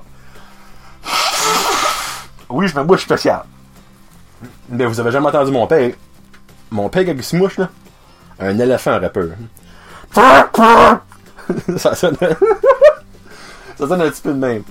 Oui, 2.50 2.68
je 2.68 2.78
me 2.78 2.84
bouche 2.84 3.02
spécial. 3.02 3.44
Mais 4.70 4.86
vous 4.86 5.00
avez 5.00 5.12
jamais 5.12 5.28
entendu 5.28 5.52
mon 5.52 5.68
père. 5.68 5.92
Mon 6.70 6.90
père 6.90 7.06
quand 7.06 7.14
il 7.14 7.24
se 7.24 7.36
mouche 7.36 7.58
là? 7.58 7.70
Un 8.40 8.58
éléphant 8.60 9.00
rappeur. 9.00 9.30
ça 11.78 11.96
sonne. 11.96 12.18
ça 13.78 13.88
sonne 13.88 14.02
un 14.02 14.10
petit 14.10 14.22
peu 14.22 14.34
de 14.34 14.38
même. 14.38 14.64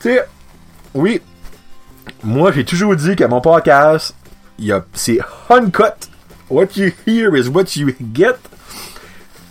Tu 0.00 0.10
sais, 0.10 0.24
oui. 0.94 1.20
Moi, 2.22 2.52
j'ai 2.52 2.64
toujours 2.64 2.94
dit 2.96 3.16
que 3.16 3.24
mon 3.24 3.40
podcast, 3.40 4.14
c'est 4.92 5.18
uncut. 5.50 6.08
What 6.50 6.76
you 6.76 6.92
hear 7.06 7.34
is 7.34 7.48
what 7.48 7.76
you 7.76 7.94
get. 8.12 8.36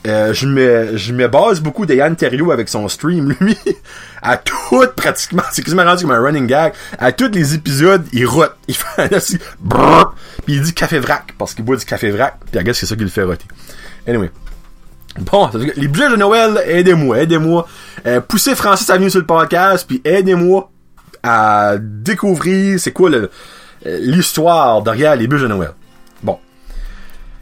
Euh, 0.07 0.33
je 0.33 0.47
me 0.47 0.97
je 0.97 1.13
me 1.13 1.27
base 1.27 1.61
beaucoup 1.61 1.85
de 1.85 1.93
Yann 1.93 2.15
Terriot 2.15 2.51
avec 2.51 2.69
son 2.69 2.87
stream 2.87 3.35
lui 3.39 3.55
à 4.21 4.37
tout 4.37 4.55
pratiquement. 4.95 5.43
C'est 5.51 5.61
quasiment 5.61 5.83
rendu 5.83 6.03
comme 6.05 6.11
un 6.11 6.19
running 6.19 6.47
gag. 6.47 6.73
À 6.97 7.11
tous 7.11 7.29
les 7.31 7.53
épisodes 7.53 8.03
il 8.11 8.25
rote. 8.25 8.55
Il 8.67 8.75
fait 8.75 9.03
un 9.03 9.15
assis 9.15 9.37
brrr, 9.59 10.15
puis 10.43 10.55
il 10.55 10.61
dit 10.61 10.73
café 10.73 10.97
vrac 10.97 11.35
parce 11.37 11.53
qu'il 11.53 11.63
boit 11.63 11.77
du 11.77 11.85
café 11.85 12.09
vrac 12.09 12.37
puis 12.49 12.57
regarde 12.57 12.75
c'est 12.75 12.87
ça 12.87 12.95
qui 12.95 13.03
le 13.03 13.09
fait 13.09 13.23
roter. 13.23 13.45
Anyway. 14.07 14.31
Bon 15.19 15.49
les 15.75 15.87
budgets 15.87 16.09
de 16.09 16.15
Noël 16.15 16.59
aidez-moi 16.65 17.19
aidez-moi. 17.19 17.67
Euh, 18.07 18.21
poussez 18.21 18.55
Francis 18.55 18.89
à 18.89 18.95
venir 18.95 19.11
sur 19.11 19.19
le 19.19 19.25
podcast 19.27 19.85
puis 19.87 20.01
aidez-moi 20.03 20.71
à 21.21 21.75
découvrir 21.79 22.79
c'est 22.79 22.91
quoi 22.91 23.11
euh, 23.11 23.27
l'histoire 23.83 24.81
derrière 24.81 25.15
les 25.15 25.27
budgets 25.27 25.43
de 25.43 25.49
Noël. 25.49 25.73
Bon. 26.23 26.39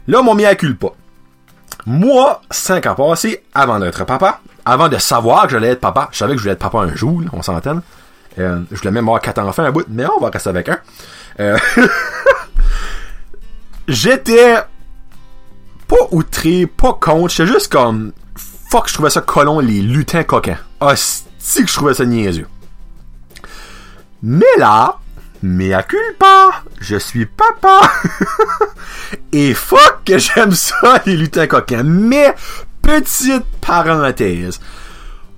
Là 0.08 0.20
mon 0.20 0.34
mea 0.34 0.54
culpa 0.56 0.88
moi, 1.86 2.42
cinq 2.50 2.86
ans 2.86 2.94
passés, 2.94 3.42
avant 3.54 3.78
d'être 3.78 4.04
papa, 4.04 4.40
avant 4.64 4.88
de 4.88 4.98
savoir 4.98 5.44
que 5.44 5.50
j'allais 5.52 5.68
être 5.68 5.80
papa, 5.80 6.08
je 6.12 6.18
savais 6.18 6.32
que 6.32 6.38
je 6.38 6.42
voulais 6.42 6.52
être 6.52 6.60
papa 6.60 6.78
un 6.78 6.94
jour, 6.94 7.22
on 7.32 7.42
s'entend. 7.42 7.80
Euh, 8.38 8.60
je 8.70 8.76
voulais 8.78 8.90
même 8.90 9.08
avoir 9.08 9.20
quatre 9.20 9.40
enfants 9.40 9.64
un 9.64 9.72
bout, 9.72 9.86
mais 9.88 10.04
on 10.06 10.20
va 10.20 10.30
rester 10.30 10.50
avec 10.50 10.68
un. 10.68 10.78
Euh, 11.40 11.58
J'étais 13.88 14.56
pas 15.88 15.96
outré, 16.12 16.66
pas 16.66 16.92
contre, 16.92 17.30
j'étais 17.30 17.52
juste 17.52 17.72
comme 17.72 18.12
fuck, 18.70 18.88
je 18.88 18.94
trouvais 18.94 19.10
ça 19.10 19.20
colon 19.20 19.58
les 19.58 19.82
lutins 19.82 20.22
coquins. 20.22 20.58
Si 20.96 21.62
que 21.64 21.68
je 21.68 21.74
trouvais 21.74 21.94
ça 21.94 22.04
niaiseux. 22.04 22.46
Mais 24.22 24.46
là, 24.58 24.99
mea 25.42 25.82
culpa, 25.82 26.62
je 26.80 26.96
suis 26.96 27.26
papa. 27.26 27.80
Et 29.32 29.54
fuck 29.54 30.00
que 30.04 30.18
j'aime 30.18 30.52
ça, 30.52 31.02
les 31.06 31.16
lutins 31.16 31.46
coquins. 31.46 31.82
Mais, 31.82 32.34
petite 32.82 33.44
parenthèse. 33.60 34.60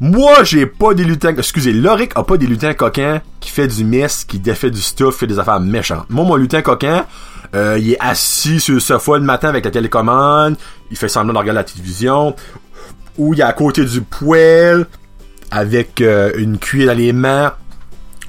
Moi, 0.01 0.43
j'ai 0.43 0.67
pas 0.67 0.95
des 0.95 1.05
lutins... 1.05 1.35
Excusez, 1.37 1.73
Loric 1.73 2.13
a 2.17 2.25
pas 2.25 2.37
des 2.37 2.47
lutins 2.47 2.75
coquins 2.75 3.21
qui 3.39 3.51
fait 3.51 3.69
du 3.69 3.85
mess, 3.85 4.25
qui 4.25 4.41
défait 4.41 4.71
du 4.71 4.81
stuff, 4.81 5.17
fait 5.17 5.29
des 5.29 5.39
affaires 5.39 5.61
méchantes. 5.61 6.07
Moi, 6.11 6.25
mon 6.25 6.35
lutin 6.35 6.61
coquin, 6.61 7.07
euh, 7.55 7.79
il 7.79 7.93
est 7.93 8.01
assis 8.01 8.59
sur 8.59 8.75
le 8.75 8.81
sofa 8.81 9.19
le 9.19 9.25
matin 9.25 9.49
avec 9.49 9.65
la 9.65 9.71
télécommande, 9.71 10.57
il 10.91 10.97
fait 10.97 11.09
semblant 11.09 11.35
de 11.35 11.39
regarder 11.39 11.61
la 11.61 11.65
télévision, 11.65 12.35
ou 13.17 13.35
il 13.35 13.41
est 13.41 13.45
à 13.45 13.53
côté 13.53 13.85
du 13.85 14.01
poêle, 14.01 14.87
avec 15.53 16.01
euh, 16.01 16.33
une 16.37 16.59
cuillère 16.59 16.89
dans 16.89 16.99
les 16.99 17.13
mains, 17.13 17.53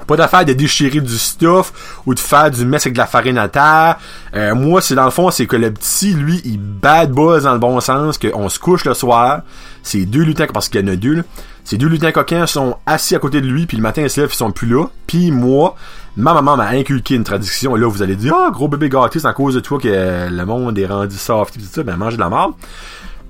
Pas 0.08 0.16
d'affaire 0.16 0.46
de 0.46 0.54
déchirer 0.54 1.02
du 1.02 1.18
stuff 1.18 2.02
ou 2.06 2.14
de 2.14 2.20
faire 2.20 2.52
du 2.52 2.66
mess 2.66 2.86
avec 2.86 2.94
de 2.94 3.00
la 3.00 3.08
farine 3.08 3.38
à 3.38 3.48
terre. 3.48 3.98
Euh, 4.36 4.56
moi, 4.56 4.82
c'est 4.82 4.96
dans 4.96 5.06
le 5.06 5.12
fond, 5.12 5.32
c'est 5.32 5.46
que 5.46 5.56
le 5.56 5.72
petit, 5.72 6.14
lui, 6.14 6.42
il 6.46 6.60
bad 6.60 7.12
buzz 7.12 7.44
dans 7.44 7.54
le 7.54 7.60
bon 7.60 7.80
sens, 7.80 8.18
qu'on 8.18 8.50
se 8.50 8.60
couche 8.60 8.86
le 8.86 8.94
soir. 8.94 9.42
C'est 9.82 10.06
deux 10.06 10.24
lutins, 10.24 10.48
parce 10.52 10.70
qu'il 10.70 10.86
y 10.86 10.90
a 10.90 10.96
deux, 10.96 11.14
là. 11.14 11.24
Ces 11.66 11.78
deux 11.78 11.88
lutins 11.88 12.12
coquins 12.12 12.46
sont 12.46 12.76
assis 12.86 13.16
à 13.16 13.20
côté 13.20 13.40
de 13.40 13.48
lui, 13.48 13.66
puis 13.66 13.78
le 13.78 13.84
matin, 13.84 14.02
ils 14.02 14.10
se 14.10 14.20
lèvent, 14.20 14.32
ils 14.34 14.36
sont 14.36 14.52
plus 14.52 14.68
là. 14.68 14.86
Puis 15.08 15.32
moi, 15.32 15.76
ma 16.18 16.34
maman 16.34 16.58
m'a 16.58 16.68
inculqué 16.68 17.16
une 17.16 17.24
tradition. 17.24 17.78
Et 17.78 17.80
là, 17.80 17.88
vous 17.88 18.02
allez 18.02 18.18
dire, 18.18 18.36
ah, 18.38 18.52
gros 18.52 18.68
bébé 18.68 18.90
gâté, 18.90 19.20
c'est 19.20 19.28
à 19.28 19.34
cause 19.34 19.56
de 19.56 19.62
toi 19.62 19.80
que 19.80 20.28
le 20.30 20.46
monde 20.46 20.78
est 20.78 20.86
rendu 20.86 21.16
soft, 21.16 21.56
et 21.56 21.60
tout 21.60 21.66
ça. 21.72 21.84
Ben, 21.84 21.96
manger 21.96 22.18
de 22.18 22.22
la 22.22 22.30
merde. 22.30 22.52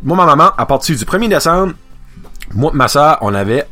Moi, 0.01 0.18
ma 0.18 0.25
maman, 0.25 0.51
à 0.58 0.65
partir 0.65 0.98
du 0.98 1.06
1er 1.06 1.30
décembre, 1.30 1.74
moi 2.53 2.72
ma 2.74 2.88
soeur, 2.88 3.18
on 3.22 3.34
avait, 3.34 3.68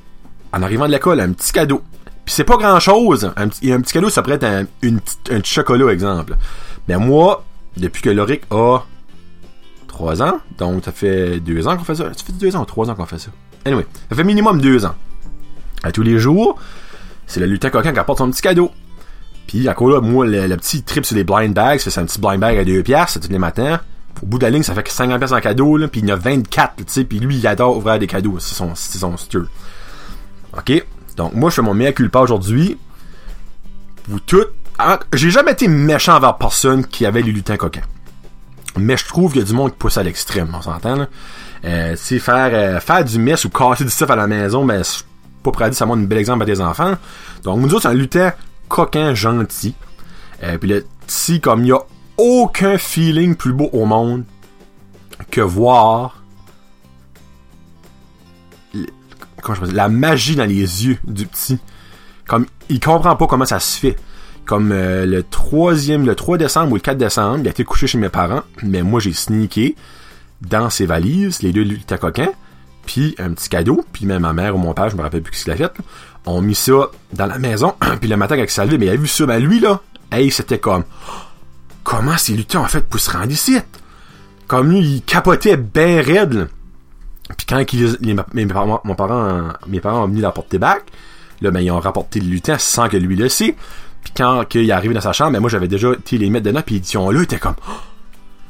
en 0.54 0.62
arrivant 0.64 0.86
de 0.86 0.92
l'école, 0.92 1.20
un 1.20 1.32
petit 1.34 1.52
cadeau. 1.52 1.82
Puis 2.26 2.34
c'est 2.36 2.44
pas 2.44 2.58
grand 2.58 2.80
chose. 2.80 3.32
Un, 3.36 3.48
petit- 3.48 3.72
un 3.72 3.82
petit 3.82 3.94
cadeau, 3.94 4.10
ça 4.10 4.22
pourrait 4.22 4.36
être 4.36 4.44
un, 4.44 4.66
un 4.84 4.98
petit 5.40 5.54
chocolat, 5.54 5.92
exemple. 5.92 6.36
Ben 6.88 6.98
moi, 7.00 7.44
depuis 7.78 8.02
que 8.02 8.10
Loric 8.10 8.44
a 8.52 8.80
3 9.88 10.22
ans, 10.24 10.40
donc 10.58 10.86
ça 10.86 10.92
fait 10.92 11.40
2 11.40 11.68
ans 11.68 11.78
qu'on 11.78 11.84
fait 11.84 11.96
ça. 11.96 12.06
Ça 12.16 12.24
fait 12.24 12.34
2 12.34 12.56
ans 12.56 12.62
ou 12.62 12.66
3 12.66 12.90
ans 12.90 12.96
qu'on 12.96 13.06
fait 13.06 13.20
ça. 13.20 13.30
Anyway, 13.66 13.86
ça 14.10 14.16
fait 14.16 14.24
minimum 14.24 14.62
2 14.62 14.86
ans. 14.86 14.96
À 15.84 15.92
tous 15.92 16.04
les 16.04 16.20
jours, 16.20 16.60
c'est 17.28 17.40
le 17.40 17.46
lutin 17.48 17.70
coquin 17.70 17.92
qui 17.92 18.00
apporte 18.00 18.20
son 18.20 18.30
petit 18.30 18.42
cadeau. 18.42 18.72
Puis 19.48 19.68
à 19.68 19.74
cause 19.74 19.94
là, 19.96 20.02
moi, 20.02 20.26
le, 20.26 20.56
petit 20.58 20.84
trip 20.84 21.06
sur 21.06 21.16
les 21.16 21.24
blind 21.24 21.54
bags, 21.54 21.80
c'est 21.80 21.98
un 22.00 22.06
petit 22.06 22.20
blind 22.20 22.40
bag 22.40 22.58
à 22.58 22.64
2 22.64 22.84
piastres, 22.84 23.20
tous 23.20 23.30
les 23.32 23.40
matins. 23.40 23.80
Au 24.22 24.26
bout 24.26 24.38
de 24.38 24.44
la 24.44 24.50
ligne, 24.52 24.64
ça 24.64 24.74
fait 24.76 24.84
que 24.84 24.92
50 24.92 25.18
piastres 25.18 25.36
en 25.36 25.42
cadeau, 25.42 25.78
là, 25.78 25.88
puis 25.88 26.02
il 26.02 26.08
y 26.08 26.12
en 26.12 26.16
a 26.16 26.20
24, 26.20 26.76
tu 26.78 26.84
sais, 26.88 27.04
puis 27.04 27.20
lui, 27.20 27.38
il 27.38 27.48
adore 27.48 27.78
ouvrir 27.78 27.98
des 27.98 28.08
cadeaux, 28.08 28.38
c'est 28.40 28.54
son, 28.54 28.76
c'est 28.76 29.00
son. 29.00 29.16
OK? 30.58 30.86
Donc, 31.16 31.34
moi, 31.34 31.50
je 31.50 31.56
fais 31.56 31.62
mon 31.62 31.74
meilleur 31.74 31.94
culpa 31.94 32.20
aujourd'hui. 32.20 32.78
Vous 34.08 34.20
toutes... 34.20 34.54
ah, 34.78 35.00
J'ai 35.14 35.30
jamais 35.30 35.52
été 35.52 35.68
méchant 35.68 36.16
envers 36.16 36.38
personne 36.38 36.86
qui 36.86 37.06
avait 37.06 37.22
les 37.22 37.32
lutins 37.32 37.58
coquins. 37.58 37.82
Mais 38.78 38.98
je 38.98 39.06
trouve 39.06 39.32
qu'il 39.32 39.42
y 39.42 39.44
a 39.44 39.48
du 39.48 39.54
monde 39.54 39.72
qui 39.72 39.78
pousse 39.78 39.98
à 39.98 40.04
l'extrême, 40.04 40.50
on 40.54 40.62
s'entend. 40.62 41.08
Euh, 41.66 41.96
tu 41.96 42.20
faire, 42.20 42.50
euh, 42.54 42.80
faire 42.80 43.04
du 43.04 43.20
mess 43.20 43.46
ou 43.46 43.50
casser 43.50 43.84
du 43.84 43.90
stuff 43.90 44.10
à 44.10 44.16
la 44.16 44.28
maison, 44.28 44.66
ben, 44.66 44.84
suis 44.84 45.04
pas 45.44 45.52
dire 45.52 45.76
ça 45.76 45.86
montre 45.86 46.02
un 46.02 46.06
bel 46.06 46.18
exemple 46.18 46.44
à 46.44 46.46
tes 46.46 46.62
enfants. 46.62 46.96
Donc, 47.44 47.60
nous 47.60 47.74
autres, 47.74 47.84
c'est 47.84 47.88
un 47.90 47.94
lutin 47.94 48.34
coquin 48.70 49.14
gentil. 49.14 49.76
Euh, 50.44 50.58
puis 50.58 50.70
le 50.70 50.86
petit, 51.06 51.42
comme 51.42 51.62
il 51.62 51.68
y 51.68 51.72
a 51.72 51.80
aucun 52.18 52.78
feeling 52.78 53.36
plus 53.36 53.54
beau 53.54 53.70
au 53.74 53.86
monde 53.86 54.24
que 55.30 55.42
voir 55.42 56.21
la 59.74 59.90
magie 59.90 60.36
dans 60.36 60.46
les 60.46 60.86
yeux 60.86 60.98
du 61.04 61.26
petit. 61.26 61.60
Comme 62.28 62.46
il 62.70 62.80
comprend 62.80 63.16
pas 63.16 63.28
comment 63.28 63.46
ça 63.46 63.60
se 63.60 63.78
fait. 63.78 63.98
Comme 64.46 64.72
euh, 64.72 65.06
le 65.06 65.24
troisième, 65.24 66.06
le 66.06 66.16
3 66.16 66.38
décembre 66.38 66.72
ou 66.72 66.76
le 66.76 66.82
4 66.82 66.98
décembre, 66.98 67.40
il 67.42 67.48
a 67.48 67.52
été 67.52 67.64
couché 67.64 67.88
chez 67.88 67.98
mes 67.98 68.10
parents, 68.10 68.42
mais 68.64 68.82
moi 68.82 69.00
j'ai 69.00 69.14
sneaké 69.14 69.76
dans 70.42 70.70
ses 70.70 70.86
valises, 70.86 71.42
les 71.44 71.52
deux 71.52 71.62
lutins 71.62 71.98
coquins, 71.98 72.32
puis 72.86 73.16
un 73.20 73.32
petit 73.32 73.50
cadeau, 73.50 73.86
puis 73.94 74.06
même 74.06 74.24
ma 74.24 74.34
mère 74.34 74.56
ou 74.56 74.58
mon 74.58 74.74
père, 74.74 74.90
je 74.90 74.96
me 74.96 75.02
rappelle 75.02 75.22
plus 75.22 75.44
qui 75.44 75.50
l'a 75.50 75.56
fait, 75.56 75.64
là, 75.64 75.72
ont 76.26 76.42
mis 76.42 76.56
ça 76.56 76.90
dans 77.14 77.28
la 77.28 77.38
maison, 77.38 77.76
puis 78.00 78.10
le 78.10 78.18
matin 78.18 78.36
quand 78.36 78.44
il 78.44 78.50
s'est 78.50 78.66
levé, 78.66 78.78
mais 78.78 78.88
il 78.88 78.92
a 78.92 78.96
vu 78.96 79.08
ça, 79.08 79.26
ben 79.26 79.42
lui 79.42 79.60
là, 79.60 79.82
hey, 80.12 80.32
c'était 80.32 80.60
comme, 80.60 80.84
comment 81.84 82.18
ces 82.18 82.34
lutins 82.34 82.62
ont 82.62 82.68
fait 82.68 82.82
pour 82.82 83.00
se 83.00 83.12
rendre 83.12 83.32
ici? 83.32 83.58
Comme 84.48 84.72
lui, 84.72 84.80
il 84.80 85.02
capotait 85.04 85.56
ben 85.56 86.02
raide, 86.02 86.34
là. 86.34 86.46
Puis 87.38 87.46
quand 87.46 87.58
mes, 88.34 88.46
parents, 88.46 88.82
mes 89.68 89.80
parents 89.80 90.04
ont 90.04 90.08
venu 90.08 90.22
l'apporter 90.22 90.58
back, 90.58 90.84
là, 91.42 91.52
ben, 91.52 91.62
ils 91.62 91.72
ont 91.72 91.80
rapporté 91.80 92.20
le 92.20 92.28
lutin 92.28 92.58
sans 92.58 92.88
que 92.90 92.98
lui 92.98 93.16
le 93.16 93.30
sait. 93.30 93.56
Puis 94.04 94.14
quand 94.16 94.44
il 94.56 94.70
est 94.70 94.74
arrivé 94.74 94.94
dans 94.94 95.02
sa 95.02 95.14
chambre, 95.14 95.34
ben, 95.34 95.40
moi, 95.40 95.50
j'avais 95.50 95.68
déjà 95.68 95.92
été 95.94 96.18
les 96.18 96.30
mettre 96.30 96.46
dedans, 96.46 96.62
puis 96.66 96.76
ils 96.76 96.86
sont 96.86 97.10
là, 97.10 97.20
ils 97.20 97.24
étaient 97.24 97.40
comme, 97.40 97.56
Oh! 97.68 97.74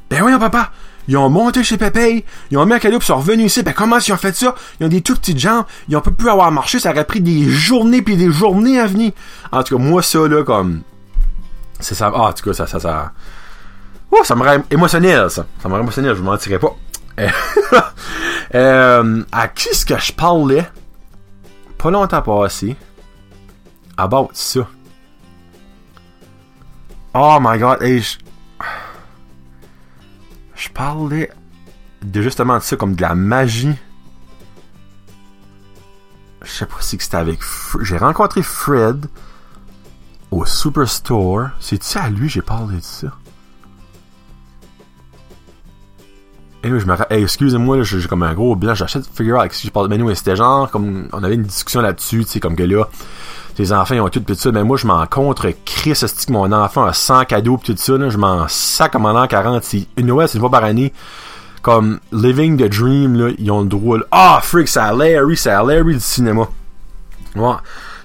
ben 0.10 0.22
voyons, 0.22 0.40
papa, 0.40 0.72
ils 1.08 1.18
ont 1.18 1.30
monté 1.30 1.64
chez 1.64 1.78
Pépé, 1.78 2.26
ils 2.52 2.58
ont 2.58 2.66
mis 2.66 2.74
un 2.74 2.80
cadeau, 2.80 3.00
puis 3.00 3.06
ils 3.06 3.08
sont 3.08 3.18
revenus 3.18 3.48
ici, 3.48 3.64
ben 3.64 3.74
comment 3.74 3.98
ils 3.98 4.14
ont 4.14 4.18
fait 4.18 4.36
ça? 4.36 4.56
Ils 4.80 4.86
ont 4.86 4.90
des 4.90 5.02
tout 5.02 5.16
petites 5.16 5.40
jambes, 5.40 5.66
ils 5.90 5.96
ont 5.98 6.02
pas 6.02 6.12
pu 6.12 6.30
avoir 6.30 6.52
marché, 6.52 6.80
ça 6.80 6.92
aurait 6.92 7.06
pris 7.06 7.22
des 7.22 7.50
journées 7.50 8.02
puis 8.02 8.18
des 8.18 8.32
journées 8.32 8.80
à 8.80 8.88
venir. 8.88 9.12
En 9.52 9.64
tout 9.64 9.78
cas, 9.78 9.84
moi, 9.84 10.02
ça, 10.02 10.28
là, 10.28 10.44
comme, 10.44 10.82
c'est 11.80 11.96
ça, 11.96 12.12
ah, 12.14 12.22
en 12.24 12.34
tout 12.34 12.44
cas, 12.44 12.54
ça, 12.54 12.68
ça, 12.68 12.80
ça, 12.80 13.12
oh, 14.12 14.22
ça 14.24 14.36
me 14.36 14.44
rend 14.44 14.64
émotionnel, 14.70 15.30
ça. 15.30 15.46
Ça 15.62 15.70
me 15.70 15.74
rend 15.74 15.82
émotionnel, 15.82 16.14
je 16.14 16.20
vous 16.20 16.26
mentirais 16.26 16.60
pas. 16.60 16.76
Euh, 17.20 17.30
euh, 18.56 19.24
à 19.32 19.48
qui 19.48 19.70
est-ce 19.70 19.86
que 19.86 19.98
je 19.98 20.12
parlais? 20.14 20.68
Pas 21.78 21.92
longtemps 21.92 22.22
passé. 22.22 22.76
About 23.98 24.30
ça. 24.34 24.68
Oh 27.14 27.38
my 27.42 27.60
god, 27.60 27.82
hey, 27.82 28.02
je... 28.02 28.18
Je 30.56 30.70
parlais 30.70 31.32
de 32.04 32.22
justement 32.22 32.58
de 32.58 32.64
ça, 32.64 32.76
comme 32.76 32.96
de 32.96 33.02
la 33.02 33.16
magie. 33.16 33.76
Je 36.44 36.52
sais 36.52 36.66
pas 36.66 36.82
si 36.82 36.98
c'était 37.00 37.18
avec... 37.18 37.40
J'ai 37.82 37.98
rencontré 37.98 38.44
Fred 38.44 39.08
au 40.30 40.46
Superstore. 40.46 41.50
C'est-tu 41.60 41.98
à 41.98 42.10
lui 42.10 42.30
j'ai 42.30 42.42
parlé 42.42 42.78
de 42.78 42.84
ça? 42.84 43.08
Là, 46.64 46.78
je 46.78 46.86
me 46.86 46.96
hey, 47.10 47.24
excusez-moi, 47.24 47.82
j'ai 47.82 48.08
comme 48.08 48.22
un 48.22 48.34
gros 48.36 48.56
blanc, 48.56 48.76
j'achète 48.76 49.08
figure 49.16 49.40
avec 49.40 49.52
qui 49.54 49.66
je 49.66 49.72
parle. 49.72 49.88
Mais 49.90 49.98
nous, 49.98 50.14
c'était 50.14 50.36
genre, 50.36 50.70
comme, 50.70 51.08
on 51.12 51.24
avait 51.24 51.34
une 51.34 51.44
discussion 51.44 51.82
là-dessus, 51.82 52.24
tu 52.24 52.32
sais, 52.34 52.40
comme 52.40 52.56
que 52.56 52.62
là, 52.62 52.88
tes 53.56 53.72
enfants, 53.72 53.96
ils 53.96 54.02
ont 54.02 54.10
tout, 54.10 54.22
pis 54.22 54.34
tout 54.34 54.40
ça, 54.40 54.52
mais 54.52 54.64
moi, 54.64 54.78
je 54.78 54.86
m'en 54.86 55.04
contre 55.08 55.50
Chris, 55.66 55.94
que 55.94 56.32
mon 56.32 56.52
enfant 56.52 56.84
a 56.84 56.94
100 56.94 57.26
cadeaux 57.26 57.58
pis 57.58 57.74
tout 57.74 57.82
ça, 57.82 57.98
là, 57.98 58.10
je 58.10 58.18
m'en 58.18 58.48
sac 58.48 58.92
comme 58.92 59.08
en 59.08 59.14
l'an 59.14 59.26
40, 59.26 59.64
c'est, 59.64 59.88
une 59.98 60.06
Noël, 60.06 60.28
c'est 60.28 60.36
une 60.36 60.42
fois 60.42 60.52
par 60.52 60.64
année. 60.64 60.94
Comme, 61.64 62.00
Living 62.12 62.58
the 62.58 62.70
Dream, 62.70 63.16
là, 63.16 63.34
ils 63.38 63.52
ont 63.52 63.62
le 63.62 63.68
droit. 63.68 63.98
Ah, 64.12 64.40
freak, 64.44 64.68
c'est 64.68 64.80
à 64.80 64.94
Larry, 64.94 65.38
c'est 65.38 65.50
à 65.50 65.64
Larry 65.64 65.96
du 65.96 66.00
cinéma. 66.00 66.48
Tu 67.34 67.42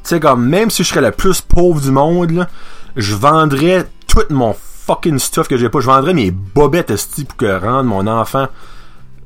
sais, 0.02 0.20
comme, 0.20 0.46
même 0.46 0.70
si 0.70 0.82
je 0.82 0.88
serais 0.88 1.02
le 1.02 1.10
plus 1.10 1.42
pauvre 1.42 1.80
du 1.80 1.90
monde, 1.90 2.30
là, 2.30 2.48
je 2.96 3.14
vendrais 3.14 3.86
tout 4.06 4.24
mon 4.30 4.54
fucking 4.86 5.18
stuff 5.18 5.48
que 5.48 5.56
j'ai 5.56 5.68
pas. 5.68 5.80
Je 5.80 5.86
vendrais 5.86 6.14
mes 6.14 6.30
bobettes, 6.30 6.90
esti, 6.90 7.24
pour 7.24 7.36
que 7.36 7.58
rendre 7.58 7.84
mon 7.84 8.06
enfant 8.06 8.48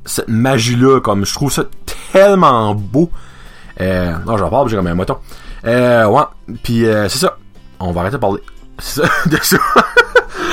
cette 0.05 0.27
magie-là, 0.27 0.99
comme, 0.99 1.25
je 1.25 1.33
trouve 1.33 1.51
ça 1.51 1.63
tellement 2.11 2.73
beau. 2.73 3.09
Euh, 3.79 4.13
non, 4.25 4.37
j'en 4.37 4.49
parle, 4.49 4.69
j'ai 4.69 4.75
comme 4.75 4.87
un 4.87 4.95
moton. 4.95 5.17
Euh, 5.65 6.05
ouais. 6.05 6.23
Puis, 6.63 6.85
euh, 6.85 7.07
c'est 7.07 7.19
ça. 7.19 7.37
On 7.79 7.91
va 7.91 8.01
arrêter 8.01 8.17
de 8.17 8.21
parler. 8.21 8.41
C'est 8.79 9.01
ça, 9.01 9.09
de 9.27 9.37
ça. 9.41 9.57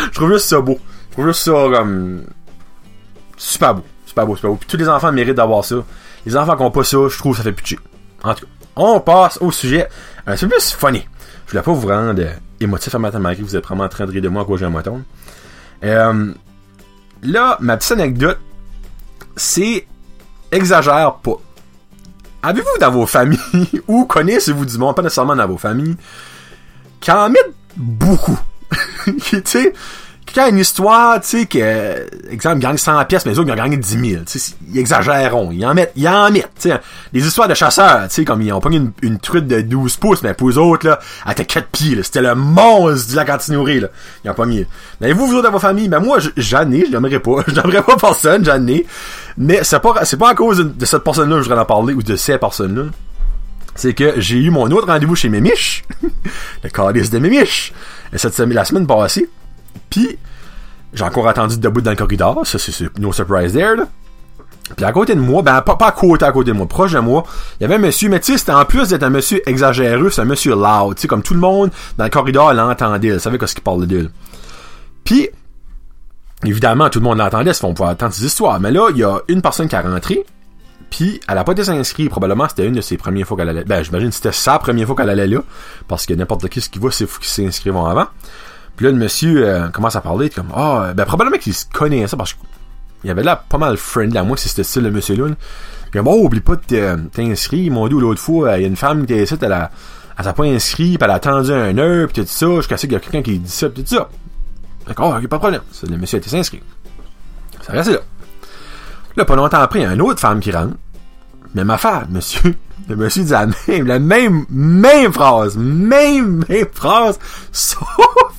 je 0.06 0.10
trouve 0.14 0.32
juste 0.32 0.48
ça 0.48 0.60
beau. 0.60 0.78
Je 1.08 1.12
trouve 1.14 1.26
juste 1.28 1.40
ça, 1.40 1.52
comme, 1.52 2.24
super 3.36 3.76
beau. 3.76 3.82
Super 4.04 4.26
beau, 4.26 4.36
super 4.36 4.50
beau. 4.50 4.56
Puis 4.56 4.68
tous 4.68 4.76
les 4.76 4.88
enfants 4.88 5.12
méritent 5.12 5.36
d'avoir 5.36 5.64
ça. 5.64 5.76
Les 6.26 6.36
enfants 6.36 6.56
qui 6.56 6.62
ont 6.62 6.70
pas 6.70 6.84
ça, 6.84 6.98
je 7.08 7.16
trouve 7.16 7.36
ça 7.36 7.42
fait 7.42 7.52
pitié. 7.52 7.78
En 8.22 8.34
tout 8.34 8.44
cas, 8.44 8.52
on 8.76 9.00
passe 9.00 9.38
au 9.40 9.50
sujet 9.50 9.88
un 10.26 10.36
peu 10.36 10.48
plus 10.48 10.72
funny. 10.72 11.06
Je 11.46 11.52
voulais 11.52 11.62
pas 11.62 11.72
vous 11.72 11.88
rendre 11.88 12.22
émotif 12.60 12.94
à 12.94 12.98
malgré 12.98 13.36
que 13.36 13.42
vous 13.42 13.56
êtes 13.56 13.64
vraiment 13.64 13.84
en 13.84 13.88
train 13.88 14.06
de 14.06 14.10
rire 14.10 14.22
de 14.22 14.28
moi 14.28 14.42
à 14.42 14.44
quoi 14.44 14.56
j'ai 14.56 14.64
un 14.64 14.70
moton. 14.70 15.02
Euh, 15.84 16.32
là, 17.22 17.56
ma 17.60 17.76
petite 17.76 17.92
anecdote, 17.92 18.38
c'est 19.36 19.86
exagère 20.50 21.14
pas. 21.16 21.36
Avez-vous 22.42 22.78
dans 22.80 22.90
vos 22.90 23.06
familles, 23.06 23.82
ou 23.88 24.04
connaissez-vous 24.04 24.64
du 24.64 24.78
monde, 24.78 24.94
pas 24.94 25.02
nécessairement 25.02 25.36
dans 25.36 25.46
vos 25.46 25.58
familles, 25.58 25.96
qui 27.00 27.10
en 27.10 27.28
mettent 27.28 27.54
beaucoup? 27.76 28.38
tu 29.06 29.42
sais, 29.44 29.72
quand 30.35 30.49
une 30.49 30.58
histoire, 30.58 31.20
tu 31.20 31.28
sais, 31.28 31.47
que, 31.47 32.30
exemple, 32.30 32.56
ils 32.56 32.62
gagnent 32.62 32.76
100 32.76 33.04
pièces, 33.04 33.25
mais 33.25 33.32
les 33.32 33.38
autres, 33.38 33.49
ils 33.49 33.52
ont 33.52 33.56
gagné 33.56 33.76
10 33.76 34.11
000, 34.11 34.25
tu 34.25 34.38
sais, 34.38 34.54
ils 34.73 34.78
exagéreront, 34.78 35.50
ils 35.52 35.64
en 35.66 35.75
mettent, 35.75 35.92
ils 35.97 36.08
en 36.08 36.30
mettent, 36.30 36.50
tu 36.61 36.70
sais, 36.70 36.80
des 37.12 37.26
histoires 37.26 37.49
de 37.49 37.54
chasseurs, 37.54 38.08
tu 38.08 38.14
sais, 38.14 38.25
comme 38.25 38.42
ils 38.42 38.52
ont 38.52 38.61
pogné 38.61 38.78
une, 38.78 38.92
une 39.02 39.18
truite 39.18 39.47
de 39.47 39.61
12 39.61 39.97
pouces, 39.97 40.23
mais 40.23 40.35
pour 40.35 40.50
eux 40.50 40.58
autres, 40.58 40.87
là, 40.87 40.99
elle 41.26 41.32
était 41.32 41.44
4 41.44 41.68
pieds, 41.68 41.94
là, 41.94 42.02
c'était 42.02 42.23
le 42.23 42.35
monstre 42.35 43.08
du 43.08 43.16
lac 43.16 43.28
Antinoury, 43.30 43.80
là, 43.80 43.88
ils 44.25 44.30
ont 44.30 44.35
pas 44.35 44.47
mis. 44.47 44.64
Mais 45.00 45.12
vous, 45.12 45.26
vous 45.26 45.35
autres, 45.35 45.44
dans 45.44 45.52
vos 45.52 45.58
familles, 45.58 45.88
ben 45.88 46.00
moi, 46.00 46.18
j'en 46.37 46.70
ai, 46.73 46.87
je 46.87 46.90
n'aimerais 46.90 47.20
pas, 47.20 47.42
je 47.47 47.54
n'aimerais 47.54 47.82
pas 47.82 47.97
personne, 47.97 48.44
j'en 48.44 48.66
ai, 48.66 48.87
mais 49.37 49.61
c'est 49.62 49.80
pas, 49.80 50.04
c'est 50.04 50.18
pas 50.18 50.30
à 50.30 50.35
cause 50.35 50.58
de, 50.58 50.64
de 50.64 50.85
cette 50.85 51.04
personne-là 51.04 51.37
que 51.37 51.42
je 51.42 51.49
voudrais 51.49 51.62
en 51.62 51.66
parler, 51.66 51.94
ou 51.94 52.02
de 52.02 52.16
ces 52.16 52.38
personnes-là, 52.38 52.85
c'est 53.78 53.94
que 53.94 54.20
j'ai 54.20 54.38
eu 54.38 54.50
mon 54.50 54.68
autre 54.73 54.88
rendez-vous 54.88 55.14
chez 55.14 55.28
Mémiche, 55.28 55.85
le 56.64 56.68
calice 56.68 57.11
de 57.11 57.18
Mémiche, 57.18 57.73
cette 58.14 58.35
semaine, 58.35 58.54
la 58.54 58.64
semaine 58.64 58.87
passée, 58.87 59.28
puis 59.90 60.18
j'ai 60.92 61.04
encore 61.04 61.28
attendu 61.28 61.58
debout 61.58 61.80
dans 61.80 61.90
le 61.90 61.96
corridor, 61.96 62.46
ça 62.46 62.58
c'est 62.58 62.98
no 62.98 63.12
surprise 63.12 63.52
there. 63.52 63.76
Puis 64.76 64.84
à 64.84 64.92
côté 64.92 65.14
de 65.14 65.20
moi, 65.20 65.42
ben 65.42 65.62
pas, 65.62 65.76
pas 65.76 65.88
à 65.88 65.92
côté 65.92 66.25
à 66.25 66.32
côté 66.32 66.50
de 66.50 66.56
moi, 66.56 66.66
proche 66.66 66.92
de 66.92 66.98
moi, 66.98 67.25
il 67.58 67.62
y 67.62 67.64
avait 67.64 67.76
un 67.76 67.78
monsieur, 67.87 68.08
mais 68.10 68.20
tu 68.20 68.32
sais, 68.32 68.38
c'était 68.38 68.52
en 68.52 68.64
plus 68.64 68.88
d'être 68.88 69.02
un 69.02 69.10
monsieur 69.10 69.40
exagéreux, 69.48 70.10
c'est 70.10 70.20
un 70.20 70.26
monsieur 70.26 70.54
loud, 70.54 70.94
tu 70.94 71.02
sais, 71.02 71.08
comme 71.08 71.22
tout 71.22 71.34
le 71.34 71.40
monde 71.40 71.70
dans 71.96 72.04
le 72.04 72.10
corridor 72.10 72.52
l'entendait, 72.52 73.08
il 73.08 73.20
savait 73.20 73.38
qu'est-ce 73.38 73.54
qu'il 73.54 73.64
parlait 73.64 73.87
d'elle. 73.87 74.10
Puis, 75.04 75.30
évidemment, 76.44 76.90
tout 76.90 76.98
le 76.98 77.04
monde 77.04 77.16
l'entendait, 77.16 77.52
on 77.62 77.72
pouvait 77.72 77.88
entendre 77.88 78.12
ses 78.12 78.26
histoires, 78.26 78.60
mais 78.60 78.70
là, 78.70 78.90
il 78.90 78.98
y 78.98 79.04
a 79.04 79.20
une 79.28 79.40
personne 79.40 79.68
qui 79.68 79.76
a 79.76 79.80
rentré, 79.80 80.25
Puis, 80.90 81.20
elle 81.28 81.38
a 81.38 81.44
pas 81.44 81.52
été 81.52 81.68
inscrite. 81.68 82.08
Probablement, 82.10 82.48
c'était 82.48 82.66
une 82.66 82.75
de 82.75 82.80
ses 82.80 82.96
premières 82.96 83.26
fois 83.26 83.37
qu'elle 83.37 83.48
allait. 83.48 83.64
Ben, 83.64 83.82
j'imagine 83.82 84.10
c'était 84.10 84.32
sa 84.32 84.58
première 84.58 84.87
fois 84.87 84.96
qu'elle 84.96 85.10
allait 85.10 85.26
là. 85.26 85.40
Parce 85.87 86.06
que 86.06 86.14
n'importe 86.14 86.48
qui 86.48 86.60
ce 86.60 86.70
qui 86.70 86.78
va, 86.78 86.90
c'est 86.90 87.06
fou 87.06 87.20
qu'ils 87.20 87.28
s'inscrivent 87.28 87.76
avant. 87.76 88.06
Puis 88.78 88.85
là, 88.87 88.92
le 88.92 88.97
monsieur 88.97 89.44
euh, 89.44 89.68
commence 89.70 89.97
à 89.97 90.00
parler, 90.00 90.30
comme, 90.30 90.52
ah, 90.54 90.90
oh, 90.90 90.94
ben, 90.94 91.04
probablement 91.04 91.37
qu'il 91.37 91.52
se 91.52 91.64
connaissait 91.66 92.16
parce 92.16 92.37
qu'il 93.00 93.11
avait 93.11 93.25
là 93.25 93.35
pas 93.49 93.58
mal 93.58 93.76
friendly 93.76 94.16
à 94.16 94.23
moi, 94.23 94.37
si 94.37 94.49
c'était 94.49 94.62
style 94.62 94.85
le 94.85 94.92
monsieur-là. 94.92 95.35
Puis, 95.90 95.99
oh, 95.99 96.25
oublie 96.25 96.38
pas 96.38 96.54
de 96.54 96.97
t'inscrire. 97.12 97.64
Ils 97.64 97.73
m'ont 97.73 97.88
dit 97.88 97.94
l'autre 97.94 98.20
fois, 98.20 98.56
il 98.56 98.62
y 98.62 98.64
a 98.64 98.68
une 98.68 98.76
femme 98.76 99.04
qui 99.04 99.14
était 99.14 99.25
ici, 99.25 99.35
elle 99.42 99.52
a, 99.52 99.73
elle 100.16 100.25
s'est 100.25 100.32
pas 100.32 100.44
inscrite, 100.44 100.97
puis 100.97 101.04
elle 101.04 101.11
a 101.11 101.14
attendu 101.14 101.50
un 101.50 101.76
heure, 101.76 102.06
puis 102.06 102.23
tout 102.23 102.28
ça, 102.28 102.54
jusqu'à 102.54 102.76
ce 102.76 102.82
qu'il 102.82 102.92
y 102.92 102.97
a 102.97 103.00
quelqu'un 103.00 103.20
qui 103.20 103.40
dit 103.40 103.50
ça, 103.50 103.68
pis 103.68 103.82
tout 103.82 103.97
ça. 103.97 104.08
D'accord, 104.87 105.16
ok, 105.16 105.26
pas 105.26 105.37
de 105.37 105.40
problème. 105.40 105.62
Le 105.90 105.97
monsieur 105.97 106.18
été 106.18 106.38
inscrit. 106.38 106.62
Ça 107.62 107.73
reste 107.73 107.90
là. 107.90 107.99
Là, 109.16 109.25
pas 109.25 109.35
longtemps 109.35 109.58
après, 109.58 109.80
il 109.80 109.82
y 109.82 109.87
a 109.87 109.92
une 109.92 110.02
autre 110.02 110.20
femme 110.20 110.38
qui 110.38 110.52
rentre. 110.52 110.76
Même 111.52 111.70
affaire, 111.70 112.06
monsieur. 112.08 112.54
Le 112.88 112.94
monsieur 112.94 113.25
dit 113.25 113.32
la 113.32 113.47
même, 113.47 113.87
la 113.88 113.99
même, 113.99 114.47
même 114.49 115.12
phrase. 115.12 115.56
Même, 115.56 116.44
même 116.49 116.66
phrase. 116.73 117.18
Sauf, 117.52 118.38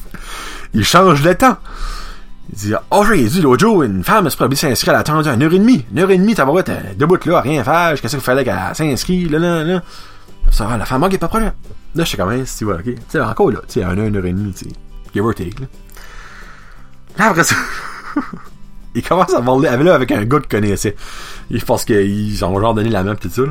il 0.74 0.84
change 0.84 1.22
de 1.22 1.34
temps. 1.34 1.58
Il 2.52 2.58
dit, 2.58 2.74
oh, 2.90 3.06
dit 3.14 3.42
l'autre 3.42 3.60
jour, 3.60 3.84
une 3.84 4.04
femme 4.04 4.30
se 4.30 4.36
probablement 4.36 4.60
s'inscrire, 4.60 4.94
elle 4.94 4.98
a 4.98 5.00
attendu 5.02 5.30
une 5.30 5.44
heure 5.44 5.54
et 5.54 5.60
demie. 5.60 5.86
Une 5.92 6.00
heure 6.00 6.10
et 6.10 6.18
demie, 6.18 6.34
t'as 6.34 6.46
voir, 6.46 6.64
debout 6.98 7.20
là, 7.26 7.42
rien 7.42 7.64
faire, 7.64 8.00
qu'est-ce 8.00 8.16
qu'il 8.16 8.24
fallait 8.24 8.44
qu'elle 8.44 8.60
s'inscrive, 8.74 9.32
là, 9.32 9.40
là, 9.40 9.64
là. 9.64 9.84
Ça, 10.52 10.78
la 10.78 10.86
femme, 10.86 11.04
ok, 11.04 11.18
pas 11.20 11.28
de 11.28 11.30
problème. 11.30 11.52
Là, 11.94 12.04
je 12.04 12.10
sais 12.10 12.18
quand 12.18 12.26
même, 12.26 12.46
si 12.46 12.58
tu 12.58 12.66
vois, 12.66 12.76
ok. 12.76 12.86
Tu 12.86 12.96
sais, 13.08 13.20
encore 13.20 13.52
là, 13.52 13.60
tu 13.68 13.74
sais, 13.74 13.84
un 13.84 13.96
heure, 13.98 14.08
une 14.08 14.16
heure 14.16 14.26
et 14.26 14.34
demie, 14.34 14.52
tu 14.54 14.66
sais. 14.66 14.72
Give 15.14 15.24
or 15.24 15.36
take, 15.36 15.60
là. 15.60 15.68
Là, 17.18 17.30
après 17.30 17.44
ça, 17.44 17.56
il 18.96 19.04
commence 19.04 19.34
à 19.34 19.42
parler 19.42 19.68
avec, 19.68 19.86
là, 19.86 19.94
avec 19.94 20.12
un 20.12 20.24
gars 20.26 20.40
qu'il 20.40 20.50
connaissait. 20.50 20.96
Il 21.52 21.64
pense 21.64 21.86
qu'ils 21.86 22.44
ont 22.44 22.60
genre 22.60 22.74
donné 22.74 22.90
la 22.90 23.04
main, 23.04 23.16
tout 23.16 23.30
ça. 23.30 23.44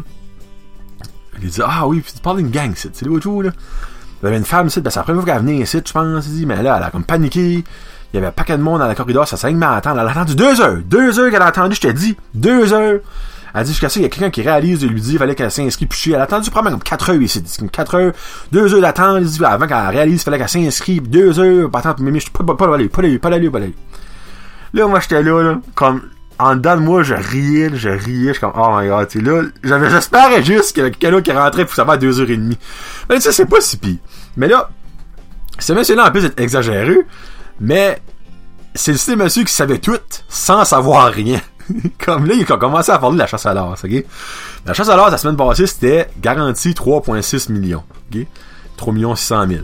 Il 1.40 1.50
dit, 1.50 1.60
ah 1.64 1.86
oui, 1.86 2.02
tu 2.02 2.20
parles 2.20 2.38
d'une 2.38 2.50
gang, 2.50 2.72
c'est 2.74 3.02
l'autre 3.02 3.22
jour, 3.22 3.44
là. 3.44 3.50
Il 4.22 4.26
y 4.26 4.28
avait 4.28 4.36
une 4.36 4.44
femme 4.44 4.66
ici, 4.66 4.80
ben 4.80 4.90
c'est 4.90 4.98
la 4.98 5.04
première 5.04 5.22
fois 5.22 5.32
qu'elle 5.32 5.42
venait 5.42 5.58
ici, 5.58 5.80
je 5.84 5.92
pense, 5.92 6.26
dit, 6.26 6.46
mais 6.46 6.62
là, 6.62 6.76
elle 6.78 6.84
a 6.84 6.90
comme 6.90 7.04
paniqué. 7.04 7.64
Il 8.12 8.16
y 8.16 8.18
avait 8.18 8.28
un 8.28 8.32
paquet 8.32 8.56
de 8.56 8.62
monde 8.62 8.80
dans 8.80 8.88
le 8.88 8.94
corridor, 8.94 9.28
ça 9.28 9.36
s'est 9.36 9.54
à 9.60 9.74
attendre. 9.74 10.00
Elle 10.00 10.06
a 10.06 10.10
attendu 10.10 10.34
deux 10.34 10.60
heures. 10.60 10.78
Deux 10.84 11.18
heures 11.20 11.30
qu'elle 11.30 11.42
a 11.42 11.46
attendu, 11.46 11.74
je 11.74 11.80
t'ai 11.80 11.92
dit. 11.92 12.16
Deux 12.34 12.72
heures. 12.72 13.00
Elle 13.54 13.64
dit 13.64 13.70
jusqu'à 13.70 13.88
ça, 13.88 14.00
il 14.00 14.02
y 14.02 14.06
a 14.06 14.08
quelqu'un 14.08 14.30
qui 14.30 14.42
réalise 14.42 14.80
de 14.80 14.88
lui 14.88 15.00
dire, 15.00 15.14
il 15.14 15.18
fallait 15.18 15.34
qu'elle 15.34 15.50
s'inscrive, 15.50 15.88
puis 15.88 16.12
elle 16.12 16.20
a 16.20 16.24
attendu 16.24 16.50
probablement 16.50 16.78
comme 16.78 16.84
4 16.84 17.10
heures 17.10 17.22
ici. 17.22 17.42
Comme 17.58 17.70
4 17.70 17.94
heures, 17.94 18.12
2 18.52 18.74
heures 18.74 18.80
d'attente, 18.80 19.24
avant 19.42 19.66
qu'elle 19.66 19.76
réalise, 19.88 20.20
il 20.20 20.24
fallait 20.24 20.38
qu'elle 20.38 20.48
s'inscrive, 20.48 21.08
2 21.08 21.38
heures, 21.38 21.70
pas 21.70 21.78
attendre, 21.80 21.96
mais 22.00 22.18
je 22.18 22.30
pas, 22.30 22.44
pas, 22.44 22.54
pas 22.54 22.74
aller, 22.74 22.88
pas 22.88 23.00
aller, 23.00 23.18
pas 23.18 23.28
aller, 23.28 23.50
pas 23.50 23.58
aller. 23.58 23.74
Là, 24.74 24.86
moi, 24.86 25.00
j'étais 25.00 25.22
là, 25.22 25.42
là, 25.42 25.60
comme, 25.74 26.02
en 26.38 26.56
dedans 26.56 26.76
de 26.76 26.80
moi, 26.80 27.02
je 27.02 27.14
riais, 27.14 27.70
je 27.74 27.88
riais, 27.88 28.28
je 28.28 28.32
suis 28.32 28.40
comme, 28.40 28.52
oh 28.56 28.68
my 28.78 28.86
god, 28.86 29.08
tu 29.08 29.20
là, 29.20 29.42
j'avais, 29.62 29.90
j'espérais 29.90 30.42
juste 30.42 30.78
avait 30.78 30.90
quelqu'un 30.92 31.20
qui 31.20 31.32
rentrait 31.32 31.64
pour 31.64 31.74
savoir 31.74 31.98
2 31.98 32.20
heures 32.20 32.30
et 32.30 32.36
demie. 32.36 32.58
Mais 33.08 33.20
ça, 33.20 33.32
c'est 33.32 33.46
pas 33.46 33.60
si 33.60 33.76
pire. 33.76 33.96
Mais 34.36 34.46
là, 34.46 34.70
ce 35.58 35.72
monsieur-là, 35.72 36.08
en 36.08 36.10
plus, 36.10 36.24
est 36.24 36.38
exagéré, 36.38 36.98
mais 37.60 38.00
c'est 38.74 38.92
le 38.92 38.98
style 38.98 39.16
monsieur 39.16 39.42
qui 39.42 39.52
savait 39.52 39.78
tout 39.78 39.98
sans 40.28 40.64
savoir 40.64 41.12
rien. 41.12 41.40
comme 42.04 42.26
là, 42.26 42.34
il 42.34 42.50
a 42.50 42.56
commencé 42.56 42.90
à 42.90 42.98
parler 42.98 43.16
de 43.16 43.20
la 43.20 43.26
chasse 43.26 43.46
à 43.46 43.54
l'or, 43.54 43.76
ok? 43.82 44.04
La 44.64 44.74
chasse 44.74 44.88
à 44.88 44.96
l'or, 44.96 45.10
la 45.10 45.18
semaine 45.18 45.36
passée, 45.36 45.66
c'était 45.66 46.08
garanti 46.20 46.70
3,6 46.70 47.50
millions, 47.52 47.82
ok? 48.12 48.26
3 48.76 48.92
millions 48.92 49.14
600 49.14 49.48
000. 49.48 49.60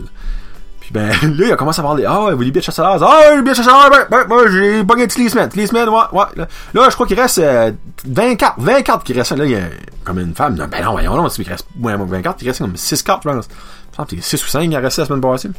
Puis 0.85 0.93
ben, 0.93 1.09
là, 1.37 1.45
il 1.47 1.51
a 1.51 1.55
commencé 1.55 1.79
à 1.79 1.83
parler, 1.83 2.05
ah, 2.07 2.27
vous 2.29 2.37
voulez 2.37 2.51
bien 2.51 2.59
de 2.59 2.63
chasse 2.65 2.77
à 2.77 2.83
l'or? 2.83 3.09
Ah, 3.11 3.31
oui, 3.33 3.41
bien 3.41 3.53
de 3.53 3.57
chasse 3.57 3.67
à 3.67 3.71
l'or, 3.71 3.89
ben, 3.89 4.05
ben, 4.07 4.25
ben 4.29 4.51
j'ai 4.51 4.83
bugué 4.83 5.07
de 5.07 5.13
Leasement, 5.15 5.49
Leasement, 5.55 5.85
ouais, 5.85 6.19
ouais. 6.19 6.45
Là, 6.75 6.89
je 6.89 6.93
crois 6.93 7.07
qu'il 7.07 7.19
reste 7.19 7.39
euh, 7.39 7.71
20 8.07 8.35
cartes, 8.35 8.59
20 8.59 8.81
cartes 8.83 9.03
qui 9.03 9.13
restent, 9.13 9.35
là, 9.35 9.45
il 9.45 9.51
y 9.51 9.55
a 9.55 9.61
comme 10.03 10.19
une 10.19 10.35
femme, 10.35 10.53
non, 10.53 10.67
ben 10.67 10.83
non, 10.83 10.91
voyons, 10.91 11.15
non, 11.15 11.27
il 11.27 11.49
reste, 11.49 11.65
20 11.75 12.21
cartes, 12.21 12.39
il 12.43 12.47
reste 12.47 12.59
comme 12.59 12.77
6 12.77 13.01
cartes, 13.01 13.23
je 13.25 13.29
pense. 13.29 13.47
Je 13.91 13.97
pense 13.97 14.07
que 14.07 14.21
6 14.21 14.45
ou 14.45 14.47
5 14.47 14.69
qui 14.69 14.75
a 14.75 14.79
resté 14.79 15.01
la 15.01 15.07
semaine 15.07 15.21
passée. 15.21 15.49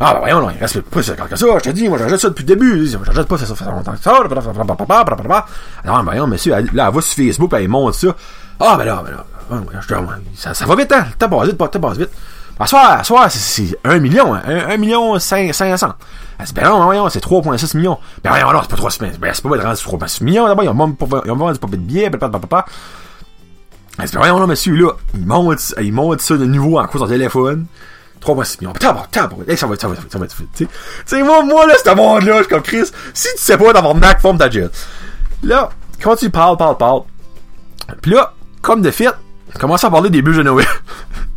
Ah, 0.00 0.14
ben 0.14 0.20
voyons, 0.20 0.40
non, 0.40 0.50
il 0.50 0.58
reste 0.58 0.80
pas 0.80 1.02
ça 1.02 1.14
que 1.14 1.36
ça, 1.36 1.46
je 1.58 1.62
te 1.64 1.70
dis, 1.70 1.88
moi, 1.88 1.98
j'achète 1.98 2.20
ça 2.20 2.28
depuis 2.30 2.44
le 2.44 2.54
début, 2.54 2.86
j'achète 2.86 3.28
pas 3.28 3.36
ça, 3.36 3.44
ça 3.44 3.54
fait 3.54 3.64
longtemps 3.66 3.92
que 3.92 3.98
ça, 3.98 4.16
alors, 5.84 6.04
voyons, 6.04 6.26
monsieur, 6.26 6.52
là, 6.52 6.60
elle 6.60 6.94
va 6.94 7.00
sur 7.02 7.14
Facebook, 7.14 7.52
elle 7.52 7.68
monte 7.68 7.94
ça. 7.94 8.08
Ah, 8.60 8.76
ben 8.78 8.84
là, 8.84 9.02
ben 9.04 9.10
là, 9.12 9.24
dis, 10.20 10.36
ça, 10.36 10.54
ça 10.54 10.64
va 10.64 10.74
vite, 10.74 10.90
hein, 10.92 11.06
t'as 11.18 11.28
pas 11.28 11.44
vite, 11.44 11.58
t'as 11.58 11.78
pas 11.78 11.92
vite. 11.92 12.10
À 12.60 12.66
soir, 12.66 13.22
à 13.22 13.30
c'est 13.30 13.78
1 13.84 13.98
million, 14.00 14.34
hein, 14.34 14.42
1, 14.46 14.76
million 14.78 15.18
5, 15.18 15.54
500. 15.54 15.94
Elle 16.38 16.46
dit, 16.46 16.52
ben 16.52 16.64
non, 16.64 16.84
voyons, 16.84 17.08
c'est 17.08 17.22
3,6 17.22 17.76
millions. 17.76 17.98
Ben 18.22 18.30
voyons, 18.30 18.52
non, 18.52 18.60
c'est 18.62 18.70
pas 18.70 18.76
3, 18.76 18.90
ben 19.00 19.32
c'est 19.32 19.42
pas 19.42 19.56
être 19.56 19.64
rendu 19.64 20.04
3,6 20.04 20.24
millions, 20.24 20.46
d'abord, 20.46 20.64
ils 20.64 20.68
ont 20.68 20.92
pas, 20.92 21.22
ils 21.24 21.30
ont 21.30 21.36
vendu 21.36 21.58
pas 21.58 21.68
de 21.68 21.76
billets, 21.76 22.10
papa, 22.10 22.28
papa. 22.28 22.64
Elle 23.98 24.06
dit, 24.06 24.12
ben 24.12 24.18
voyons, 24.18 24.40
non, 24.40 24.46
monsieur, 24.48 24.74
là, 24.74 24.92
il 25.14 25.26
monte, 25.26 25.74
il 25.80 25.92
monte 25.92 26.20
ça 26.20 26.36
de 26.36 26.44
nouveau 26.44 26.78
en 26.78 26.86
cause 26.86 27.00
son 27.00 27.06
téléphone. 27.06 27.66
3,6 28.20 28.60
millions. 28.60 28.72
Tabar, 28.72 29.08
tabar. 29.08 29.38
Hey, 29.46 29.56
ça 29.56 29.66
va 29.66 29.74
être, 29.74 29.80
ça 29.80 29.88
va 29.88 29.94
être, 29.94 30.10
ça 30.10 30.18
va 30.18 30.24
être, 30.24 30.36
tu 30.54 30.68
sais. 31.06 31.22
moi, 31.22 31.44
moi, 31.44 31.66
là, 31.66 31.74
ce 31.82 31.94
monde-là, 31.94 32.38
je 32.38 32.42
suis 32.42 32.48
comme 32.48 32.62
Chris. 32.62 32.86
Si 33.14 33.28
tu 33.36 33.42
sais 33.42 33.56
pas 33.56 33.72
d'avoir 33.72 33.94
Mac, 33.94 34.20
forme 34.20 34.38
ta 34.38 34.48
gueule. 34.48 34.70
Là, 35.44 35.70
quand 36.02 36.16
tu 36.16 36.30
parles, 36.30 36.56
parles, 36.56 36.76
parles. 36.76 37.02
Pis 38.02 38.10
là, 38.10 38.34
comme 38.60 38.82
de 38.82 38.90
fait, 38.90 39.14
commence 39.58 39.84
à 39.84 39.90
parler 39.90 40.10
des 40.10 40.22
bûches 40.22 40.36
de 40.36 40.42
Noël. 40.42 40.66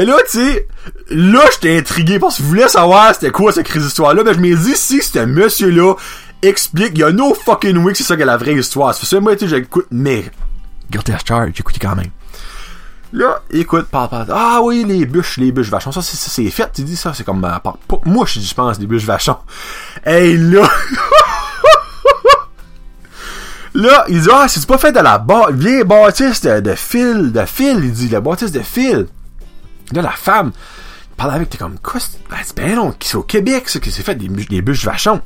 mais 0.00 0.06
là, 0.06 0.16
tu 0.30 0.38
sais, 0.38 0.66
là, 1.10 1.42
j'étais 1.52 1.76
intrigué 1.76 2.18
parce 2.18 2.38
que 2.38 2.42
je 2.42 2.48
voulais 2.48 2.68
savoir 2.68 3.12
c'était 3.12 3.30
quoi 3.30 3.52
cette 3.52 3.66
crise 3.66 3.84
histoire-là. 3.84 4.22
Mais 4.24 4.32
je 4.32 4.40
me 4.40 4.56
dis, 4.56 4.74
si 4.74 5.02
c'était 5.02 5.26
monsieur-là 5.26 5.94
explique, 6.40 6.92
il 6.94 7.00
y 7.00 7.02
a 7.02 7.12
no 7.12 7.34
fucking 7.34 7.76
way 7.76 7.92
que 7.92 7.98
c'est 7.98 8.04
ça 8.04 8.16
que 8.16 8.22
la 8.22 8.38
vraie 8.38 8.54
histoire. 8.54 8.94
C'est 8.94 9.04
ça, 9.04 9.20
moi, 9.20 9.36
tu 9.36 9.46
j'écoute, 9.46 9.84
mais, 9.90 10.24
regardez 10.88 11.12
Charge, 11.28 11.50
j'écoutais 11.54 11.80
quand 11.80 11.96
même. 11.96 12.08
Là, 13.12 13.42
écoute, 13.50 13.88
parle. 13.88 14.24
Ah 14.30 14.60
oui, 14.62 14.86
les 14.88 15.04
bûches, 15.04 15.36
les 15.36 15.52
bûches 15.52 15.68
vachons. 15.68 15.92
Ça, 15.92 16.00
c'est 16.00 16.48
fait, 16.48 16.70
tu 16.72 16.80
dis 16.80 16.96
ça, 16.96 17.12
c'est 17.12 17.24
comme, 17.24 17.44
euh, 17.44 17.70
moi, 18.06 18.24
je, 18.26 18.40
je 18.40 18.54
pense, 18.54 18.78
les 18.78 18.86
bûches 18.86 19.04
vachons. 19.04 19.36
Hey, 20.06 20.38
là! 20.38 20.62
là, 23.74 24.06
il 24.08 24.22
dit, 24.22 24.28
ah, 24.32 24.46
c'est 24.48 24.66
pas 24.66 24.78
fait 24.78 24.92
de 24.92 25.00
la 25.00 25.22
vieille 25.52 25.84
bâtisse 25.84 26.40
de, 26.40 26.60
de 26.60 26.74
fil, 26.74 27.32
de 27.32 27.44
fil, 27.44 27.84
il 27.84 27.92
dit, 27.92 28.08
la 28.08 28.22
bâtisse 28.22 28.50
de 28.50 28.60
fil. 28.60 29.06
Là, 29.92 30.02
la 30.02 30.10
femme, 30.10 30.52
il 31.10 31.16
parle 31.16 31.32
avec, 31.32 31.50
t'es 31.50 31.58
comme, 31.58 31.78
quoi, 31.78 32.00
c'est 32.00 32.56
ben 32.56 32.76
non, 32.76 32.94
c'est 33.00 33.16
au 33.16 33.22
Québec, 33.22 33.68
ça, 33.68 33.80
que 33.80 33.90
c'est 33.90 34.02
fait 34.02 34.14
des, 34.14 34.28
des 34.28 34.62
bûches 34.62 34.84
vachons. 34.84 35.20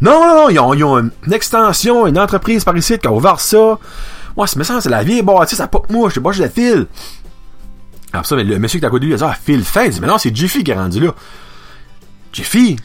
Non, 0.00 0.20
non, 0.20 0.34
non, 0.34 0.74
ils 0.74 0.84
ont, 0.84 0.98
une, 0.98 1.12
extension, 1.32 2.06
une 2.06 2.18
entreprise 2.18 2.64
par 2.64 2.76
ici 2.76 2.98
qui 2.98 3.06
a 3.06 3.12
ouvert 3.12 3.40
ça. 3.40 3.78
Moi, 4.36 4.46
c'est 4.46 4.62
ça, 4.64 4.80
c'est 4.80 4.88
la 4.88 5.02
vieille 5.02 5.22
bâtisse, 5.22 5.58
ça 5.58 5.68
pas 5.68 5.82
moi, 5.90 6.08
je 6.08 6.14
sais 6.14 6.20
pas, 6.20 6.32
j'ai 6.32 6.44
de 6.44 6.48
fil. 6.48 6.86
Alors 8.12 8.26
ça, 8.26 8.36
mais 8.36 8.44
le 8.44 8.58
monsieur 8.58 8.78
qui 8.78 8.82
t'a 8.82 8.90
connu, 8.90 9.08
il 9.08 9.14
a 9.14 9.16
dit, 9.16 9.24
ah, 9.24 9.36
Phil 9.40 9.64
Fin. 9.64 9.84
Il 9.84 9.90
dit, 9.90 10.00
mais 10.00 10.06
non, 10.06 10.18
c'est 10.18 10.34
Jiffy 10.34 10.64
qui 10.64 10.70
est 10.70 10.74
rendu 10.74 11.00
là. 11.00 11.14
Jiffy? 12.32 12.76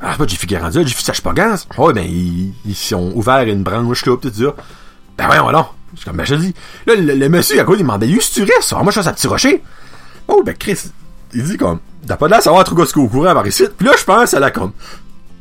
Ah, 0.00 0.14
pas 0.16 0.26
Jiffy 0.26 0.46
qui 0.46 0.54
est 0.54 0.58
rendu 0.58 0.78
là, 0.78 0.84
Jiffy 0.84 1.04
sache 1.04 1.20
pas 1.20 1.32
gans. 1.32 1.56
Oh, 1.76 1.92
ben, 1.92 2.04
ils, 2.06 2.54
ils 2.64 2.94
ont 2.94 3.12
ouvert 3.14 3.42
une 3.42 3.62
branche 3.62 4.06
là, 4.06 4.16
tout 4.16 4.32
ça. 4.32 4.54
Ben 5.18 5.26
voyons, 5.26 5.50
non. 5.50 5.66
Je 5.92 6.00
suis 6.00 6.06
comme, 6.06 6.16
ben, 6.16 6.24
je 6.24 6.34
dis. 6.34 6.54
Là, 6.86 6.94
le, 6.96 7.28
monsieur, 7.28 7.60
à 7.60 7.64
quoi, 7.64 7.76
il 7.76 7.80
demandait, 7.80 8.06
où 8.06 8.18
tu 8.18 8.42
restes? 8.42 8.72
moi, 8.72 8.90
je 8.90 9.00
suis 9.00 9.08
à 9.08 9.12
petit 9.12 9.26
rocher. 9.26 9.62
Oh, 10.28 10.42
ben, 10.44 10.54
Chris, 10.54 10.90
il 11.32 11.44
dit 11.44 11.56
comme, 11.56 11.80
t'as 12.06 12.16
pas 12.16 12.26
de 12.26 12.32
l'air 12.32 12.42
savoir 12.42 12.64
trop 12.64 12.84
ce 12.84 12.92
qu'on 12.92 13.08
courant 13.08 13.34
par 13.34 13.46
ici. 13.46 13.64
Puis 13.76 13.86
là, 13.86 13.94
je 13.98 14.04
pense, 14.04 14.34
elle 14.34 14.44
a 14.44 14.50
comme, 14.50 14.72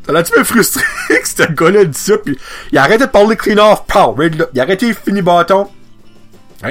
elle 0.08 0.15
a 0.15 0.19
un 0.19 0.24
petit 0.24 0.34
peu 0.34 0.43
frustré 0.43 0.84
que 1.10 1.28
ce 1.28 1.43
gars-là 1.52 1.86
dit 1.86 1.98
ça, 1.98 2.17
puis 2.17 2.38
il 2.72 2.78
a 2.78 2.84
arrêté 2.84 3.06
de 3.06 3.12
parler 3.12 3.36
clean 3.36 3.58
off, 3.58 3.86
pow, 3.88 4.15
il 4.22 4.60
a 4.60 4.63
arrêté, 4.63 4.93
fini 4.93 5.22
bâton. 5.22 5.69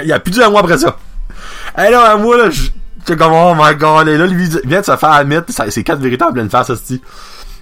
Il 0.05 0.12
a 0.12 0.20
plus 0.20 0.33
dit 0.33 0.42
un 0.42 0.51
mois 0.51 0.61
après 0.61 0.79
ça. 0.79 0.96
Et 1.77 1.90
là, 1.90 2.16
moi, 2.16 2.37
là, 2.37 2.51
j'étais 2.51 3.16
comme, 3.16 3.33
oh 3.33 3.55
my 3.57 3.75
god, 3.77 4.09
et 4.09 4.16
là, 4.16 4.27
lui, 4.27 4.48
vient 4.64 4.81
de 4.81 4.87
se 4.87 4.96
faire 4.96 5.12
admettre, 5.12 5.53
c'est 5.53 5.85
quatre 5.85 6.01
véritables 6.01 6.35
pleine 6.35 6.51
face, 6.51 6.70
hostie. 6.70 7.03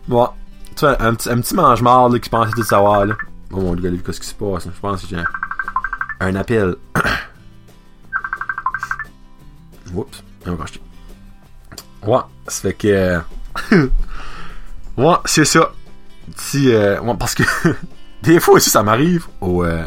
Bon, 0.07 0.29
tu 0.77 0.81
vois, 0.87 1.01
un, 1.03 1.15
petit, 1.15 1.29
un 1.29 1.41
petit 1.41 1.55
mange-marde, 1.55 2.13
là, 2.15 2.19
qui 2.19 2.31
pensait 2.31 2.53
tout 2.53 2.65
savoir, 2.65 3.07
là. 3.07 3.15
Oh 3.53 3.61
mon 3.61 3.75
dieu, 3.75 4.01
qu'est-ce 4.05 4.21
qui 4.21 4.29
se 4.29 4.35
passe, 4.35 4.65
je 4.65 4.81
pense 4.81 5.03
que 5.03 5.09
j'ai 5.09 5.17
un, 6.21 6.37
appel. 6.37 6.77
Oups, 9.95 10.23
Ouais, 12.07 12.21
ça 12.49 12.61
fait 12.63 12.75
que, 12.75 13.21
ouais, 14.97 15.15
c'est 15.25 15.45
ça. 15.45 15.73
Si, 16.37 16.73
euh, 16.73 17.01
ouais, 17.01 17.15
parce 17.19 17.35
que, 17.35 17.43
des 18.23 18.41
fois 18.41 18.55
aussi, 18.55 18.71
ça 18.71 18.83
m'arrive 18.83 19.27
au, 19.41 19.65
euh, 19.65 19.85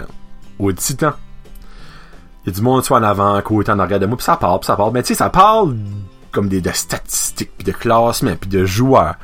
au 0.60 0.72
titan 0.74 1.14
il 2.44 2.50
y 2.50 2.52
a 2.52 2.56
du 2.56 2.62
monde 2.62 2.84
soit 2.84 2.98
en 2.98 3.04
avant, 3.04 3.42
côté 3.42 3.72
en 3.72 3.80
arrière 3.80 4.00
de 4.00 4.06
moi, 4.06 4.18
puis 4.18 4.26
ça 4.26 4.36
parle, 4.36 4.60
puis 4.60 4.68
ça 4.68 4.76
parle. 4.76 4.92
Mais 4.94 5.02
tu 5.02 5.10
sais, 5.10 5.16
ça 5.16 5.30
parle 5.30 5.78
comme 6.32 6.50
des 6.50 6.62
de 6.62 6.72
statistiques, 6.72 7.52
puis 7.58 7.64
de 7.64 7.72
classement, 7.72 8.36
puis 8.36 8.50
de 8.50 8.66
joueurs. 8.66 9.16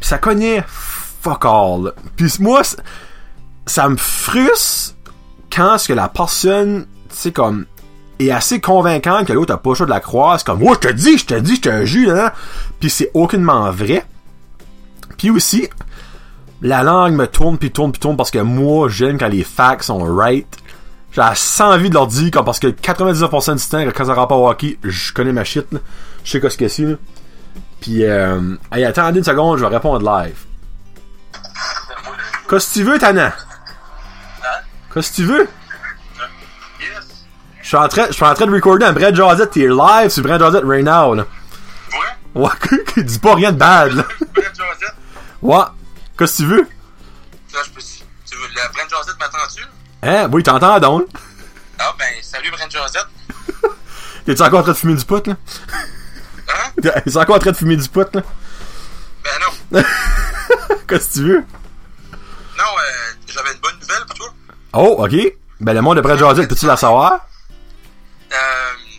Ça 0.00 0.16
connaît 0.16 0.64
fuck 0.66 1.44
all. 1.44 1.92
Puis 2.16 2.32
moi, 2.40 2.62
ça 3.66 3.88
me 3.88 3.96
frustre 3.96 4.94
quand 5.54 5.76
ce 5.76 5.88
que 5.88 5.92
la 5.92 6.08
personne, 6.08 6.86
tu 7.10 7.16
sais, 7.16 7.32
comme 7.32 7.66
est 8.28 8.30
assez 8.30 8.60
convaincante 8.60 9.26
que 9.26 9.32
l'autre 9.32 9.54
a 9.54 9.58
pas 9.58 9.70
le 9.70 9.74
choix 9.76 9.86
de 9.86 9.90
la 9.90 10.00
croire. 10.00 10.38
C'est 10.38 10.46
comme, 10.46 10.62
oh, 10.62 10.74
je 10.74 10.88
te 10.88 10.92
dis, 10.92 11.18
je 11.18 11.26
te 11.26 11.34
dis, 11.34 11.56
je 11.56 11.60
te 11.60 11.84
jure, 11.84 12.14
là. 12.14 12.34
Puis 12.78 12.90
c'est 12.90 13.10
aucunement 13.14 13.70
vrai. 13.70 14.04
Puis 15.16 15.30
aussi, 15.30 15.68
la 16.62 16.82
langue 16.82 17.14
me 17.14 17.26
tourne, 17.26 17.58
puis 17.58 17.70
tourne, 17.70 17.92
puis 17.92 18.00
tourne, 18.00 18.16
parce 18.16 18.30
que 18.30 18.38
moi, 18.38 18.88
j'aime 18.88 19.18
quand 19.18 19.28
les 19.28 19.44
facts 19.44 19.84
sont 19.84 20.02
right 20.04 20.46
J'ai 21.12 21.20
assez 21.20 21.62
envie 21.62 21.88
de 21.88 21.94
leur 21.94 22.06
dire, 22.06 22.30
comme, 22.30 22.44
parce 22.44 22.58
que 22.58 22.68
99% 22.68 23.56
du 23.56 23.68
temps, 23.68 23.92
quand 23.94 24.04
ça 24.04 24.14
rentre 24.14 24.34
au 24.34 24.48
hockey, 24.48 24.78
je 24.82 25.12
connais 25.12 25.32
ma 25.32 25.44
shit, 25.44 25.70
là. 25.72 25.78
Je 26.24 26.30
sais 26.32 26.40
quoi 26.40 26.50
ce 26.50 26.56
que 26.56 26.68
c'est, 26.68 26.84
là. 26.84 26.96
Puis, 27.80 28.04
euh, 28.04 28.56
hey, 28.72 28.84
attendez 28.84 29.18
une 29.18 29.24
seconde, 29.24 29.58
je 29.58 29.64
vais 29.64 29.74
répondre 29.74 30.04
live. 30.04 30.36
Qu'est-ce 32.48 32.68
que 32.68 32.72
tu 32.74 32.82
veux, 32.82 32.98
Tana? 32.98 33.26
Hein? 33.26 33.32
Qu'est-ce 34.92 35.10
que 35.10 35.16
tu 35.16 35.24
veux? 35.24 35.48
Suis 37.70 37.76
en 37.76 37.86
train, 37.86 38.06
je 38.08 38.14
suis 38.14 38.24
en 38.24 38.34
train 38.34 38.46
de 38.46 38.52
recorder 38.52 38.84
un 38.84 38.92
Brad 38.92 39.14
Josette, 39.14 39.52
t'es 39.52 39.68
live 39.68 40.08
sur 40.08 40.24
Brad 40.24 40.40
Josette 40.40 40.64
right 40.64 40.84
now, 40.84 41.14
là. 41.14 41.24
Ouais. 42.34 42.42
Ouais, 42.42 42.50
dis 43.04 43.18
pas 43.20 43.36
rien 43.36 43.52
de 43.52 43.58
bad, 43.58 43.92
là. 43.92 44.02
Josette. 44.34 44.94
Ouais. 45.40 45.62
Qu'est-ce 46.18 46.38
que 46.38 46.42
tu 46.42 46.48
veux? 46.48 46.62
Là, 47.54 47.60
je 47.64 47.70
peux. 47.70 47.80
Tu 47.80 48.36
veux. 48.36 48.48
La 48.56 48.66
Brent 48.70 48.88
Josette 48.90 49.14
m'attends-tu? 49.20 49.62
Hein? 50.02 50.28
Oui, 50.32 50.42
t'entends 50.42 50.80
donc. 50.80 51.06
Ah, 51.78 51.94
ben, 51.96 52.08
salut 52.22 52.50
Brent 52.50 52.68
Josette. 52.68 53.06
T'es-tu 54.26 54.42
encore 54.42 54.58
en 54.58 54.62
train 54.64 54.72
de 54.72 54.76
fumer 54.76 54.94
du 54.96 55.04
pot, 55.04 55.24
là? 55.28 55.36
Hein? 56.48 56.70
T'es 56.82 57.16
encore 57.16 57.36
en 57.36 57.38
train 57.38 57.52
de 57.52 57.56
fumer 57.56 57.76
du 57.76 57.88
pot, 57.88 58.12
là? 58.12 58.22
Ben, 59.22 59.30
non. 59.40 59.82
Qu'est-ce 60.88 61.08
que 61.08 61.12
tu 61.12 61.22
veux? 61.22 61.44
Non, 62.58 62.64
euh, 62.64 63.12
j'avais 63.28 63.52
une 63.52 63.60
bonne 63.60 63.78
nouvelle 63.80 64.06
pour 64.08 64.16
toi. 64.16 64.34
Oh, 64.72 65.04
ok. 65.04 65.14
Ben, 65.60 65.72
le 65.72 65.82
monde 65.82 65.98
de 65.98 66.02
Brad 66.02 66.18
Josette, 66.18 66.48
peux-tu 66.48 66.66
la 66.66 66.76
savoir? 66.76 67.26
Euh. 68.32 68.36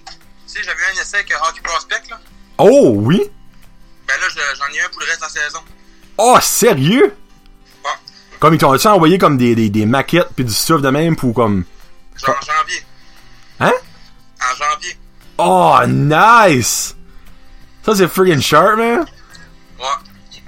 Tu 0.07 0.57
sais, 0.57 0.63
j'avais 0.63 0.79
eu 0.79 0.97
un 0.97 1.01
essai 1.01 1.17
avec 1.17 1.31
Hockey 1.47 1.61
Prospect, 1.63 2.09
là. 2.09 2.19
Oh, 2.57 2.93
oui? 2.97 3.21
Ben 4.07 4.13
là, 4.19 4.27
je- 4.29 4.57
j'en 4.57 4.65
ai 4.73 4.81
un 4.81 4.89
pour 4.89 4.99
le 5.01 5.05
reste 5.07 5.19
de 5.19 5.25
la 5.25 5.29
saison. 5.29 5.59
Oh, 6.17 6.37
sérieux? 6.41 7.15
Bon. 7.83 7.89
Comme 8.39 8.53
ils 8.53 8.57
t'ont-tu 8.57 8.87
envoyé 8.87 9.17
comme 9.17 9.37
des, 9.37 9.55
des, 9.55 9.69
des 9.69 9.85
maquettes 9.85 10.27
pis 10.35 10.43
du 10.43 10.53
stuff 10.53 10.81
de 10.81 10.89
même 10.89 11.15
pour 11.15 11.33
comme... 11.33 11.63
Genre 12.17 12.35
en 12.35 12.45
janvier. 12.45 12.83
Hein? 13.61 13.71
En 14.41 14.55
janvier. 14.55 14.97
Oh, 15.37 15.77
nice! 15.87 16.95
Ça, 17.83 17.95
c'est 17.95 18.07
friggin' 18.09 18.41
sharp, 18.41 18.77
man. 18.77 18.99
Ouais. 19.79 19.85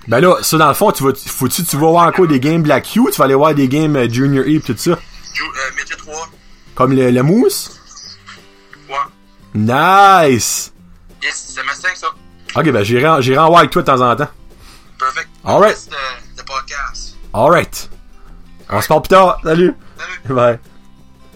Ben 0.08 0.20
là, 0.20 0.36
ça, 0.44 0.58
dans 0.58 0.68
le 0.68 0.74
fond, 0.74 0.92
tu 0.92 1.04
vas, 1.04 1.12
faut-tu, 1.16 1.64
tu 1.64 1.78
vas 1.78 1.88
voir 1.88 2.08
encore 2.08 2.28
des 2.28 2.40
games 2.42 2.62
Black 2.62 2.94
U, 2.98 3.04
tu 3.10 3.18
vas 3.18 3.26
aller 3.26 3.34
voir 3.36 3.56
des 3.56 3.70
games 3.70 3.96
euh, 3.96 4.10
Junior 4.10 4.44
E 4.44 4.60
pis 4.60 4.74
tout 4.74 4.78
ça? 4.78 5.00
Ju- 5.34 5.44
euh, 5.44 5.72
Midget 5.78 5.96
3. 5.96 6.30
Comme 6.76 6.94
le, 6.94 7.10
le 7.10 7.24
mousse? 7.24 7.80
Nice! 9.54 10.74
Yes, 11.22 11.54
c'est 11.56 11.64
ma 11.64 11.74
5, 11.74 11.96
ça. 11.96 12.08
Ok, 12.56 12.72
ben 12.72 12.84
j'irai 12.84 13.08
en, 13.08 13.22
j'irai 13.22 13.38
en 13.38 13.48
voir 13.48 13.60
avec 13.60 13.72
toi 13.72 13.82
de 13.82 13.88
temps 13.88 14.02
en 14.02 14.16
temps. 14.16 14.28
Perfect. 15.00 15.28
Alright. 15.44 15.90
Podcast. 16.46 17.16
Alright. 17.34 17.90
On 18.70 18.82
se 18.82 18.88
parle 18.88 19.02
plus 19.02 19.10
tard. 19.10 19.40
Salut. 19.44 19.74
Salut. 19.98 20.36
Bye. 20.36 20.60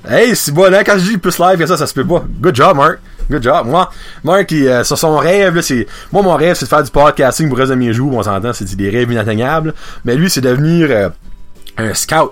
Hey, 0.08 0.36
c'est 0.36 0.52
bon, 0.52 0.70
là, 0.72 0.84
quand 0.84 0.98
je 0.98 1.12
dis 1.12 1.18
plus 1.18 1.38
live 1.40 1.58
que 1.58 1.66
ça, 1.66 1.78
ça 1.78 1.88
se 1.88 1.94
peut 1.94 2.06
pas. 2.06 2.24
Good 2.40 2.56
job, 2.56 2.78
Mark. 2.78 3.00
Good 3.30 3.44
job. 3.44 3.68
Moi, 3.68 3.90
Mark, 4.24 4.52
il, 4.52 4.68
euh, 4.68 4.84
sur 4.84 4.98
son 4.98 5.18
rêve, 5.18 5.56
là, 5.56 5.62
c'est, 5.62 5.88
moi, 6.12 6.22
mon 6.22 6.36
rêve, 6.36 6.56
c'est 6.56 6.66
de 6.66 6.70
faire 6.70 6.84
du 6.84 6.92
podcasting 6.92 7.48
pour 7.48 7.58
le 7.58 7.64
reste 7.64 7.72
de 7.72 7.78
mes 7.78 7.94
jours, 7.94 8.14
on 8.14 8.24
s'entend, 8.24 8.54
c'est 8.54 8.74
des 8.76 8.90
rêves 8.90 9.12
inatteignables. 9.12 9.74
Mais 10.06 10.16
lui, 10.16 10.30
c'est 10.30 10.42
devenir, 10.42 10.88
euh, 10.92 11.10
un 11.78 11.94
scout 11.94 12.32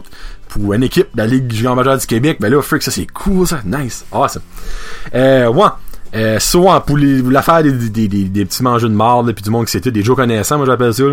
pour 0.49 0.73
une 0.73 0.83
équipe 0.83 1.07
de 1.13 1.17
la 1.17 1.27
Ligue 1.27 1.51
junior 1.51 1.75
majeure 1.75 1.97
du 1.97 2.05
Québec. 2.05 2.37
Ben 2.39 2.51
là, 2.51 2.61
frick, 2.61 2.81
ça, 2.83 2.91
c'est 2.91 3.07
cool, 3.07 3.47
ça. 3.47 3.61
Nice. 3.65 4.05
Awesome. 4.11 4.41
Euh, 5.13 5.47
ouais. 5.47 5.67
Euh, 6.15 6.39
souvent, 6.39 6.79
pour 6.81 6.97
l'affaire 6.97 7.63
des, 7.63 8.07
des, 8.07 8.45
petits 8.45 8.63
mangeux 8.63 8.87
de 8.87 8.93
marde, 8.93 9.31
pis 9.33 9.43
du 9.43 9.49
monde 9.49 9.65
qui 9.65 9.71
c'était 9.71 9.91
des 9.91 10.03
Joe 10.03 10.15
connaissants, 10.15 10.57
moi, 10.57 10.65
j'appelle 10.65 10.93
ça. 10.93 11.03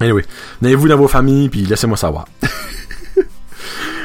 Anyway. 0.00 0.24
Venez-vous 0.60 0.88
dans 0.88 0.96
vos 0.96 1.08
familles, 1.08 1.48
puis 1.48 1.64
laissez-moi 1.64 1.96
savoir. 1.96 2.26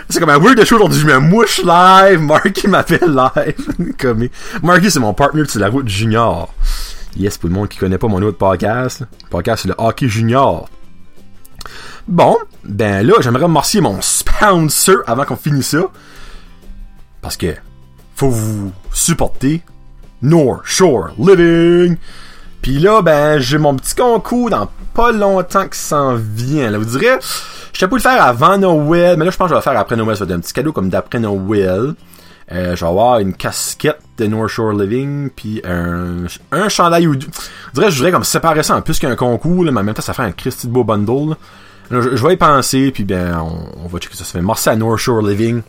C'est 0.10 0.20
comme 0.20 0.30
un 0.30 0.38
weird 0.38 0.60
de 0.60 0.66
show 0.66 0.76
aujourd'hui, 0.76 1.00
je 1.00 1.08
me 1.08 1.18
mouche 1.18 1.62
live, 1.64 2.20
Marky 2.20 2.68
m'appelle 2.68 3.16
live. 3.16 4.30
Marky, 4.62 4.92
c'est 4.92 5.00
mon 5.00 5.14
partner 5.14 5.42
de 5.44 5.60
la 5.60 5.70
route 5.70 5.88
junior. 5.88 6.54
Yes, 7.18 7.38
pour 7.38 7.50
le 7.50 7.56
monde 7.56 7.70
qui 7.70 7.78
connaît 7.78 7.98
pas 7.98 8.08
mon 8.08 8.22
autre 8.22 8.38
podcast. 8.38 9.02
Le 9.02 9.30
podcast, 9.30 9.64
c'est 9.64 9.70
le 9.70 9.76
Hockey 9.78 10.08
Junior. 10.08 10.68
Bon, 12.08 12.38
ben 12.63 13.06
là, 13.06 13.13
j'aimerais 13.22 13.44
remercier 13.44 13.82
mon 13.82 14.02
sponsor 14.02 14.98
avant 15.08 15.26
qu'on 15.26 15.36
finisse 15.36 15.70
ça. 15.70 15.84
Parce 17.22 17.38
que, 17.38 17.56
faut 18.16 18.30
vous 18.30 18.72
supporter. 18.92 19.62
North 20.22 20.62
Shore 20.63 21.10
Living. 21.20 21.98
Puis 22.62 22.80
là, 22.80 23.02
ben, 23.02 23.39
j'ai 23.39 23.58
mon 23.58 23.76
petit 23.76 23.94
concours 23.94 24.50
dans 24.50 24.70
pas 24.94 25.12
longtemps 25.12 25.68
que 25.68 25.76
ça 25.76 25.98
s'en 25.98 26.16
vient. 26.16 26.72
Là, 26.72 26.78
vous 26.78 26.86
direz, 26.86 27.20
je 27.74 27.86
pas 27.86 27.96
le 27.96 28.02
faire 28.02 28.24
avant 28.24 28.58
Noël, 28.58 29.18
mais 29.18 29.26
là, 29.26 29.32
je 29.32 29.38
pense 29.38 29.46
que 29.46 29.50
je 29.50 29.54
vais 29.56 29.60
le 29.60 29.63
faire 29.63 29.78
après 29.78 29.96
Noël. 29.98 30.16
Ça 30.16 30.24
va 30.26 30.32
être 30.32 30.38
un 30.38 30.42
petit 30.42 30.54
cadeau 30.54 30.72
comme 30.72 30.89
d'après 30.89 31.20
Noël. 31.20 31.94
Euh, 32.52 32.76
je 32.76 32.86
vais 32.86 32.89
avoir 32.89 33.20
une 33.20 33.34
casquette 33.34 34.00
de 34.18 34.28
North 34.28 34.50
Shore 34.50 34.74
Living, 34.74 35.30
puis 35.30 35.62
un, 35.66 36.26
un 36.52 36.70
chandail 36.70 37.08
ou 37.08 37.16
deux. 37.16 37.28
Je 37.70 37.80
dirais, 37.80 37.92
je 37.92 37.98
voudrais 37.98 38.12
comme 38.12 38.24
séparer 38.24 38.63
ça 38.63 38.76
en 38.76 38.82
plus 38.82 39.00
qu'un 39.00 39.16
concours, 39.16 39.63
mais 39.63 39.80
en 39.80 39.84
même 39.84 39.96
temps, 39.96 40.02
ça 40.02 40.13
fait 40.13 40.24
un 40.24 40.32
Christy 40.32 40.68
de 40.68 40.72
beau 40.72 40.84
bundle. 40.84 41.36
Je, 41.91 42.26
vais 42.26 42.34
y 42.34 42.38
penser, 42.38 42.91
puis 42.91 43.04
ben, 43.04 43.38
on, 43.39 43.86
on 43.86 43.88
va 43.88 44.00
checker 44.00 44.15
ça. 44.15 44.24
Ça 44.24 44.32
fait 44.34 44.41
merci 44.41 44.69
à 44.69 44.76
North 44.76 44.98
Shore 44.98 45.22
Living 45.22 45.62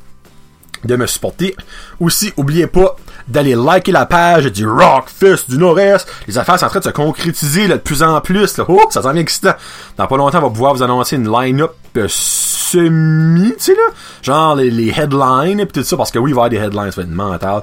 de 0.84 0.96
me 0.96 1.06
supporter. 1.06 1.56
Aussi, 2.00 2.32
oubliez 2.36 2.66
pas 2.66 2.96
d'aller 3.28 3.54
liker 3.54 3.92
la 3.92 4.06
page 4.06 4.46
du 4.46 4.66
Rockfest 4.66 5.48
du 5.48 5.58
Nord-Est. 5.58 6.06
Les 6.26 6.38
affaires 6.38 6.58
sont 6.58 6.66
en 6.66 6.68
train 6.68 6.80
de 6.80 6.84
se 6.84 6.90
concrétiser 6.90 7.66
là, 7.66 7.76
de 7.76 7.82
plus 7.82 8.02
en 8.02 8.20
plus. 8.20 8.56
Là. 8.58 8.64
Oh, 8.68 8.82
ça 8.90 9.02
s'en 9.02 9.12
vient 9.12 9.22
excitant. 9.22 9.54
Dans 9.96 10.06
pas 10.06 10.16
longtemps, 10.16 10.38
on 10.38 10.42
va 10.42 10.50
pouvoir 10.50 10.74
vous 10.74 10.82
annoncer 10.82 11.16
une 11.16 11.30
line-up 11.30 11.72
euh, 11.96 12.06
semi, 12.08 13.52
tu 13.52 13.60
sais 13.60 13.74
là. 13.74 13.92
Genre 14.22 14.56
les, 14.56 14.90
headlines 14.90 15.60
et 15.60 15.66
tout 15.66 15.82
ça, 15.82 15.96
parce 15.96 16.10
que 16.10 16.18
oui, 16.18 16.32
il 16.32 16.34
va 16.34 16.42
y 16.42 16.44
avoir 16.44 16.50
des 16.50 16.56
headlines, 16.56 16.90
ça 16.90 17.00
va 17.00 17.06
être 17.06 17.14
mental. 17.14 17.62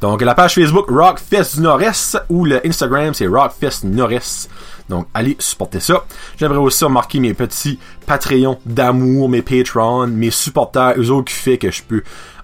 Donc 0.00 0.22
la 0.22 0.34
page 0.34 0.54
Facebook 0.54 0.88
Rockfest 0.88 1.56
du 1.56 1.62
Nord-Est 1.62 2.18
ou 2.28 2.44
le 2.44 2.64
Instagram 2.66 3.14
c'est 3.14 3.26
Rockfest 3.26 3.84
Nord-Est. 3.84 4.48
Donc, 4.90 5.06
allez 5.14 5.36
supporter 5.38 5.78
ça. 5.78 6.04
J'aimerais 6.36 6.58
aussi 6.58 6.84
remarquer 6.84 7.20
mes 7.20 7.32
petits 7.32 7.78
Patreons 8.06 8.58
d'amour, 8.66 9.28
mes 9.28 9.40
Patreons, 9.40 10.08
mes 10.08 10.32
supporters, 10.32 10.94
eux 10.98 11.10
autres 11.10 11.30
qui 11.30 11.38
fait 11.38 11.58
que 11.58 11.70
je 11.70 11.80
peux 11.82 12.02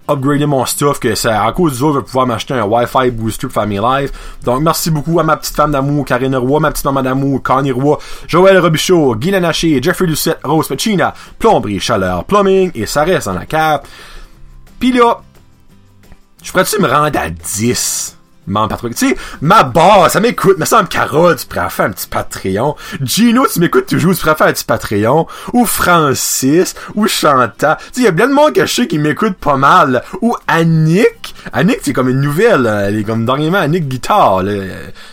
upgrader 0.09 0.47
mon 0.47 0.65
stuff, 0.65 1.01
que 1.01 1.15
ça, 1.15 1.45
à 1.45 1.53
cause 1.53 1.75
des 1.75 1.83
autres, 1.83 1.95
je 1.95 1.99
vais 2.01 2.05
pouvoir 2.05 2.27
m'acheter 2.27 2.55
un 2.55 2.65
Wi-Fi 2.65 3.11
booster 3.11 3.49
pour 3.49 3.63
faire. 3.63 4.09
Donc, 4.45 4.63
merci 4.63 4.91
beaucoup 4.91 5.19
à 5.21 5.23
ma 5.23 5.37
petite 5.37 5.55
femme 5.55 5.73
d'amour, 5.73 6.05
Karine 6.05 6.37
Roy, 6.37 6.61
ma 6.61 6.71
petite 6.71 6.85
maman 6.85 7.03
d'amour, 7.03 7.43
Connie 7.43 7.73
Roy, 7.73 7.99
Joël 8.27 8.59
Robichaud, 8.59 9.17
Guy 9.17 9.31
Lanaché, 9.31 9.83
Jeffrey 9.83 10.07
Lucette, 10.07 10.41
Rose 10.45 10.69
Pacina, 10.69 11.15
Plomberie, 11.39 11.81
Chaleur, 11.81 12.25
Plumbing, 12.25 12.71
et 12.75 12.87
ça 12.87 13.05
reste 13.05 13.27
dans 13.27 13.35
la 13.35 13.47
cape. 13.47 13.87
Pis 14.79 14.93
là, 14.93 15.21
je 16.43 16.51
pourrais-tu 16.51 16.81
me 16.81 16.89
rendre 16.89 17.19
à 17.19 17.31
10? 17.31 18.16
Membre 18.47 18.69
Patreon. 18.69 18.91
Tu 18.91 19.09
sais, 19.09 19.17
ma 19.41 19.63
barre, 19.65 20.11
ça 20.11 20.21
m'écoute. 20.21 20.59
Me 20.59 20.65
semble 20.65 20.89
Carole, 20.89 21.37
tu 21.37 21.47
pourrais 21.47 21.71
faire 21.71 21.87
un 21.87 21.91
petit 21.91 22.07
Patreon. 22.07 22.77
Gino, 23.03 23.47
tu 23.53 23.61
m'écoutes 23.61 23.87
toujours, 23.87 24.15
tu 24.15 24.21
pourrais 24.21 24.37
faire 24.37 24.47
un 24.47 24.53
petit 24.53 24.65
Patreon. 24.65 25.27
Ou 25.53 25.67
Francis, 25.67 26.75
ou 26.95 27.07
Chantal. 27.09 27.77
Tu 27.79 27.85
sais, 27.85 28.01
il 28.01 28.05
y 28.05 28.09
a 28.09 28.13
plein 28.13 28.29
de 28.29 28.35
monde 28.35 28.53
que 28.53 28.65
je 28.65 28.73
sais 28.73 28.87
qui 28.87 28.99
m'écoute 28.99 29.35
pas 29.35 29.57
mal. 29.57 30.03
Ou 30.23 30.37
Annick. 30.47 31.35
Annick, 31.53 31.79
c'est 31.83 31.93
comme 31.93 32.09
une 32.09 32.21
nouvelle. 32.21 32.63
là. 32.63 32.89
Elle 32.89 32.99
est 32.99 33.05
comme 33.05 33.25
dernièrement 33.27 33.59
Annick 33.59 33.89
Guitare. 33.89 34.43
Là. 34.43 34.53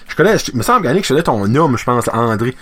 Je 0.08 0.16
connais, 0.16 0.38
je, 0.38 0.56
me 0.56 0.64
semble 0.64 0.84
qu'Annick, 0.84 1.04
je 1.04 1.10
connais 1.10 1.24
ton 1.24 1.56
homme, 1.56 1.78
je 1.78 1.84
pense, 1.84 2.08
André. 2.14 2.56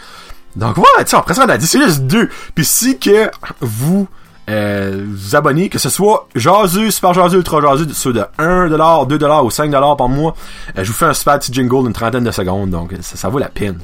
Donc 0.55 0.77
ouais, 0.77 0.83
tu 0.99 1.11
sais, 1.11 1.15
on 1.15 1.21
presque 1.21 1.41
à 1.41 1.57
10, 1.57 1.65
c'est 1.65 1.81
juste 1.81 2.01
deux. 2.01 2.29
Puis 2.55 2.65
si 2.65 2.99
que 2.99 3.29
vous 3.61 4.07
euh, 4.51 5.05
vous 5.07 5.35
abonnez, 5.35 5.69
que 5.69 5.79
ce 5.79 5.89
soit 5.89 6.27
jaseux, 6.35 6.91
super 6.91 7.13
jaseux, 7.13 7.37
ultra 7.37 7.61
jaseux, 7.61 7.87
ceux 7.93 8.11
de 8.11 8.19
1$, 8.19 8.27
2$ 8.37 9.45
ou 9.45 9.49
5$ 9.49 9.97
par 9.97 10.09
mois, 10.09 10.35
euh, 10.77 10.83
je 10.83 10.91
vous 10.91 10.97
fais 10.97 11.05
un 11.05 11.13
super 11.13 11.39
petit 11.39 11.53
jingle 11.53 11.83
d'une 11.83 11.93
trentaine 11.93 12.23
de 12.23 12.31
secondes, 12.31 12.69
donc 12.69 12.93
ça, 13.01 13.29
vaut 13.29 13.39
la 13.39 13.49
peine. 13.49 13.79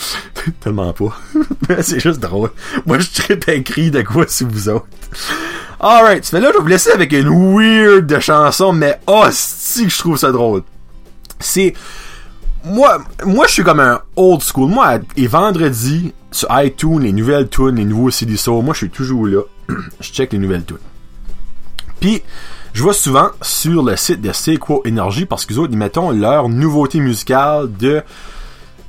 Tellement 0.60 0.92
pas. 0.92 1.16
c'est 1.80 2.00
juste 2.00 2.20
drôle. 2.20 2.50
Moi, 2.84 2.98
je 2.98 3.08
tripe 3.10 3.48
écrit 3.48 3.90
de 3.90 4.02
quoi 4.02 4.26
sur 4.26 4.48
vous 4.48 4.68
autres. 4.68 4.86
Alright, 5.78 6.26
fait 6.26 6.40
là, 6.40 6.48
je 6.48 6.56
vais 6.56 6.62
vous 6.62 6.68
laisser 6.68 6.90
avec 6.90 7.12
une 7.12 7.28
weird 7.28 8.06
de 8.06 8.18
chanson, 8.18 8.72
mais 8.72 8.98
si 9.30 9.84
que 9.84 9.90
je 9.90 9.98
trouve 9.98 10.16
ça 10.16 10.32
drôle. 10.32 10.62
C'est 11.38 11.74
moi, 12.64 12.98
moi, 13.24 13.46
je 13.46 13.52
suis 13.52 13.62
comme 13.62 13.80
un 13.80 14.00
old 14.16 14.42
school. 14.42 14.68
Moi, 14.68 14.98
et 15.16 15.28
vendredi, 15.28 16.12
sur 16.32 16.48
iTunes, 16.50 17.00
les 17.00 17.12
nouvelles 17.12 17.48
tunes, 17.48 17.76
les 17.76 17.84
nouveaux 17.84 18.10
CD 18.10 18.36
Soul, 18.36 18.64
moi, 18.64 18.74
je 18.74 18.78
suis 18.78 18.90
toujours 18.90 19.26
là. 19.26 19.42
je 20.00 20.12
check 20.12 20.32
les 20.32 20.38
nouvelles 20.38 20.64
tunes. 20.64 20.78
Puis, 22.00 22.22
je 22.72 22.82
vois 22.82 22.92
souvent 22.92 23.30
sur 23.42 23.82
le 23.82 23.96
site 23.96 24.20
de 24.20 24.32
C'est 24.32 24.56
quoi 24.56 24.80
Énergie, 24.84 25.26
parce 25.26 25.46
qu'ils 25.46 25.58
autres, 25.58 25.74
mettent 25.74 25.96
leur 25.96 26.48
nouveauté 26.48 27.00
musicale 27.00 27.70
de... 27.76 28.02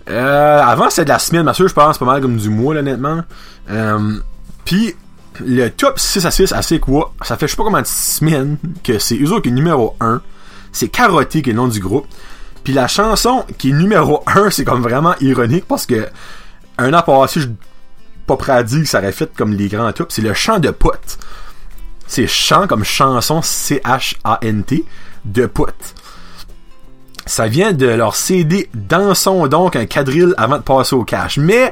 Euh, 0.10 0.62
avant, 0.62 0.90
c'était 0.90 1.06
de 1.06 1.10
la 1.10 1.20
semaine, 1.20 1.44
ma 1.44 1.54
soeur, 1.54 1.68
je 1.68 1.74
pense, 1.74 1.98
pas 1.98 2.06
mal 2.06 2.22
comme 2.22 2.38
du 2.38 2.50
mois, 2.50 2.76
honnêtement. 2.76 3.22
Euh, 3.70 4.20
Puis, 4.66 4.96
le 5.40 5.70
top 5.70 6.00
6 6.00 6.26
à 6.26 6.32
6 6.32 6.52
à 6.52 6.62
C'est 6.62 6.80
quoi, 6.80 7.14
ça 7.22 7.38
fait 7.38 7.48
je 7.48 7.52
sais 7.52 7.58
pas 7.58 7.64
combien 7.64 7.82
de 7.82 7.88
semaines 7.88 8.58
que 8.84 9.00
c'est 9.00 9.18
eux 9.18 9.32
autres 9.32 9.44
qui 9.44 9.50
est 9.50 9.54
numéro 9.54 9.96
1. 10.00 10.22
C'est 10.72 10.90
Carotté 10.90 11.42
qui 11.42 11.50
est 11.50 11.54
le 11.54 11.58
nom 11.58 11.68
du 11.68 11.80
groupe. 11.80 12.08
Puis 12.64 12.74
la 12.74 12.88
chanson 12.88 13.46
qui 13.58 13.70
est 13.70 13.74
numéro 13.74 14.24
1, 14.28 14.50
c'est 14.50 14.66
comme 14.66 14.82
vraiment 14.82 15.16
ironique 15.22 15.66
parce 15.68 15.86
que 15.86 16.08
un 16.78 16.94
an 16.94 17.02
passé, 17.02 17.42
je 17.42 17.48
pas 18.30 18.38
prêt 18.38 18.66
ça 18.86 19.00
aurait 19.00 19.12
fait 19.12 19.32
comme 19.36 19.54
les 19.54 19.68
grands 19.68 19.92
tops, 19.92 20.14
c'est 20.14 20.22
le 20.22 20.34
chant 20.34 20.60
de 20.60 20.70
pote. 20.70 21.18
c'est 22.06 22.28
chant 22.28 22.68
comme 22.68 22.84
chanson 22.84 23.42
C-H-A-N-T 23.42 24.86
de 25.26 25.46
put. 25.48 25.64
Ça 27.26 27.48
vient 27.48 27.74
de 27.74 27.88
leur 27.88 28.16
CD 28.16 28.70
Dansons 28.74 29.48
donc 29.48 29.76
un 29.76 29.86
quadrille 29.86 30.34
avant 30.38 30.58
de 30.58 30.64
passer 30.64 30.96
au 30.96 31.04
cash. 31.04 31.38
Mais 31.38 31.72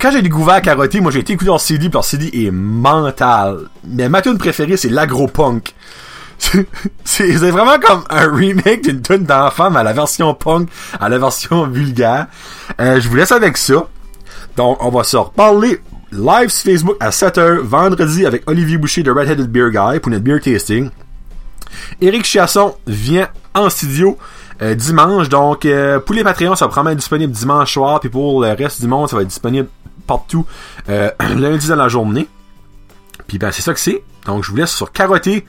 quand 0.00 0.10
j'ai 0.10 0.22
découvert 0.22 0.60
Caroté, 0.62 1.00
moi 1.00 1.12
j'ai 1.12 1.20
été 1.20 1.34
écouter 1.34 1.50
leur 1.50 1.60
CD, 1.60 1.88
puis 1.88 1.94
leur 1.94 2.04
CD 2.04 2.30
est 2.32 2.50
mental. 2.50 3.68
Mais 3.86 4.08
ma 4.08 4.22
tune 4.22 4.38
préférée, 4.38 4.76
c'est 4.76 4.88
l'agro-punk. 4.88 5.74
c'est 7.04 7.30
vraiment 7.36 7.78
comme 7.78 8.04
un 8.10 8.30
remake 8.34 8.84
d'une 8.84 9.02
tune 9.02 9.24
d'enfant, 9.24 9.70
mais 9.70 9.80
à 9.80 9.82
la 9.82 9.92
version 9.92 10.34
punk, 10.34 10.68
à 10.98 11.08
la 11.08 11.18
version 11.18 11.66
vulgaire. 11.66 12.26
Euh, 12.80 13.00
je 13.00 13.08
vous 13.08 13.16
laisse 13.16 13.32
avec 13.32 13.56
ça. 13.56 13.86
Donc, 14.56 14.82
on 14.82 14.90
va 14.90 15.04
se 15.04 15.16
reparler 15.16 15.80
live 16.12 16.48
sur 16.48 16.70
Facebook 16.70 16.96
à 17.00 17.10
7h 17.10 17.58
vendredi 17.58 18.24
avec 18.24 18.48
Olivier 18.48 18.78
Boucher 18.78 19.02
de 19.02 19.10
Redheaded 19.10 19.50
Beer 19.50 19.70
Guy 19.70 19.98
pour 20.00 20.10
notre 20.10 20.22
beer 20.22 20.40
tasting. 20.40 20.90
Eric 22.00 22.24
Chiasson 22.24 22.76
vient 22.86 23.28
en 23.54 23.68
studio 23.68 24.16
euh, 24.62 24.74
dimanche. 24.74 25.28
Donc, 25.28 25.64
euh, 25.64 25.98
pour 25.98 26.14
les 26.14 26.22
Patreons, 26.22 26.54
ça 26.54 26.66
va 26.66 26.68
probablement 26.68 26.92
être 26.92 26.98
disponible 26.98 27.32
dimanche 27.32 27.72
soir. 27.72 28.00
Puis 28.00 28.08
pour 28.08 28.42
le 28.42 28.52
reste 28.52 28.80
du 28.80 28.86
monde, 28.86 29.08
ça 29.08 29.16
va 29.16 29.22
être 29.22 29.28
disponible 29.28 29.68
partout 30.06 30.46
euh, 30.88 31.10
lundi 31.36 31.68
dans 31.68 31.76
la 31.76 31.88
journée. 31.88 32.28
Puis 33.26 33.38
ben, 33.38 33.50
c'est 33.50 33.62
ça 33.62 33.74
que 33.74 33.80
c'est. 33.80 34.02
Donc, 34.26 34.44
je 34.44 34.50
vous 34.50 34.56
laisse 34.56 34.72
sur 34.72 34.92
carotter 34.92 35.44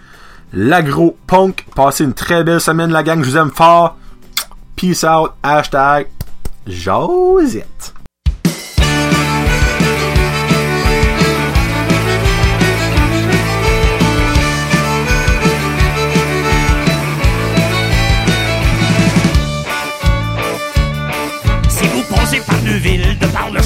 l'agro 0.53 1.17
punk. 1.27 1.65
Passez 1.75 2.03
une 2.03 2.13
très 2.13 2.43
belle 2.43 2.61
semaine, 2.61 2.91
la 2.91 3.03
gang. 3.03 3.23
Je 3.23 3.29
vous 3.29 3.37
aime 3.37 3.51
fort. 3.51 3.97
Peace 4.75 5.03
out. 5.03 5.31
Hashtag 5.43 6.07
Josette. 6.67 7.94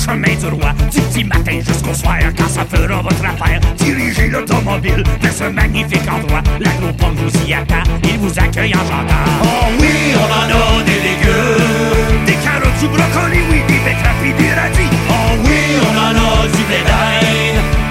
Chemin 0.10 0.36
du 0.36 0.48
roi. 0.48 0.74
Du 0.91 1.02
petit 1.02 1.24
matin 1.24 1.60
jusqu'au 1.60 1.93
soir, 1.93 2.17
quand 2.38 2.48
ça 2.48 2.65
fera 2.65 3.02
votre 3.02 3.26
affaire. 3.26 3.60
Dirigez 3.78 4.28
l'automobile 4.28 5.04
vers 5.22 5.34
ce 5.34 5.43
magnifique 5.45 6.08
endroit. 6.10 6.41
L'agropole 6.60 7.15
vous 7.17 7.48
y 7.48 7.54
attend, 7.54 7.84
il 8.04 8.17
vous 8.17 8.39
accueille 8.39 8.74
en 8.76 8.86
gendarme. 8.89 9.41
Oh 9.43 9.67
oui, 9.80 10.13
on 10.15 10.30
en 10.39 10.48
a 10.50 10.84
des 10.84 11.00
légumes, 11.08 12.26
des 12.26 12.38
carottes, 12.43 12.80
du 12.80 12.88
brocoli, 12.88 13.41
oui, 13.52 13.62
des 13.67 13.80
betteraves 13.86 14.26
et 14.26 14.34
des 14.41 14.54
radis. 14.54 14.91
Oh 15.10 15.13
oui, 15.45 15.60
on 15.88 15.98
en 15.98 16.13
a 16.15 16.48
du 16.48 16.63
blé 16.63 16.82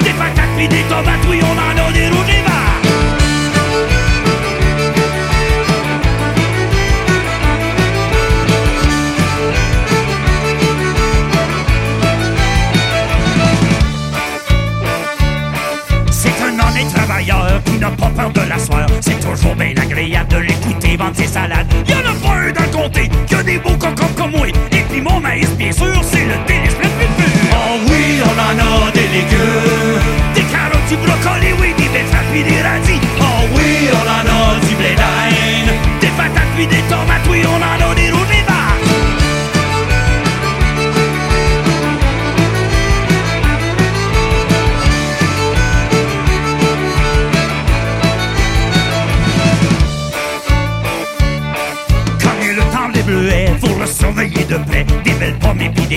des 0.05 0.15
patates 0.15 0.59
et 0.61 0.69
des 0.69 0.83
tomates, 0.89 1.25
oui, 1.29 1.41
on 1.43 1.57
en 1.57 1.89
a 1.89 1.93
des 1.93 2.09
rouges 2.09 2.38
vendre 20.99 21.17
ses 21.17 21.27
salades. 21.27 21.67
Y'en 21.89 21.99
a 21.99 22.15
pas 22.21 22.35
un 22.35 22.53
dans 22.53 22.63
le 22.63 22.83
comté 22.83 23.09
qui 23.27 23.35
a 23.35 23.43
des 23.43 23.59
beaux 23.59 23.77
cocons 23.79 24.13
comme 24.17 24.33
moi. 24.33 24.49
Et 24.49 24.83
puis 24.91 25.01
mon 25.01 25.21
maïs, 25.21 25.49
bien 25.57 25.73
sûr, 25.73 26.01
c'est 26.03 26.25
le 26.25 26.35
délice 26.47 26.77
le 26.83 26.89
plus 26.99 27.09
pur. 27.17 27.29
Oh 27.53 27.79
oui, 27.89 28.21
on 28.25 28.37
en 28.39 28.87
a 28.87 28.91
des 28.91 29.09
légumes. 29.09 30.03
Des 30.35 30.43
carottes, 30.43 30.89
du 30.89 30.97
brocoli, 30.97 31.53
oui, 31.61 31.75
des 31.79 31.89
betteraves 31.89 32.25
puis 32.33 32.43
des 32.43 32.63
radis. 32.63 33.18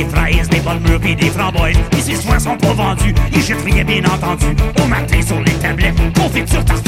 Des 0.03 0.09
fraises, 0.09 0.49
des 0.49 0.59
bonnes 0.59 0.79
mûres 0.79 1.05
et 1.05 1.15
des 1.15 1.29
framboises. 1.29 1.75
Ici, 1.97 2.15
soins 2.15 2.39
sont 2.39 2.57
pas 2.57 2.73
vendus, 2.73 3.13
ils 3.33 3.41
jettent 3.41 3.63
rien 3.63 3.83
bien 3.83 4.03
entendu. 4.05 4.47
Au 4.83 4.87
matin 4.87 5.21
sur 5.21 5.39
les 5.41 5.53
tablettes, 5.53 5.95
confiture, 6.13 6.63
tarte 6.65 6.80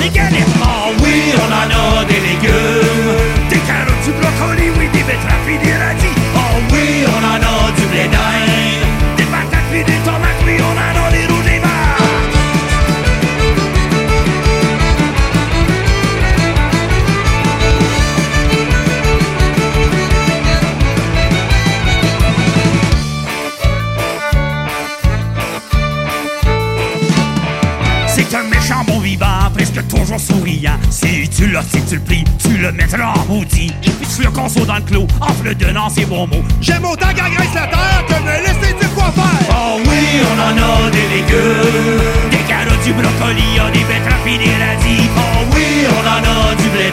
donnant 35.55 35.89
ses 35.89 36.05
bons 36.05 36.27
mots. 36.27 36.43
J'aime 36.61 36.85
autant 36.85 37.13
qu'agresse 37.15 37.53
la 37.53 37.67
terre 37.67 38.05
que 38.07 38.13
me 38.13 38.35
laisser 38.45 38.73
dire 38.73 38.93
quoi 38.93 39.11
faire. 39.11 39.49
Oh 39.51 39.79
oui, 39.87 40.21
on 40.29 40.37
en 40.39 40.55
a 40.57 40.89
des 40.91 41.07
légumes, 41.15 42.01
des 42.31 42.43
carottes, 42.47 42.83
du 42.83 42.93
brocoli, 42.93 43.59
a 43.59 43.71
des 43.71 43.83
betteraves 43.83 44.27
et 44.27 44.37
des 44.37 44.55
radis. 44.63 45.09
Oh 45.17 45.45
oui, 45.55 45.85
on 45.89 46.07
en 46.07 46.51
a 46.51 46.55
du 46.55 46.69
blé 46.69 46.91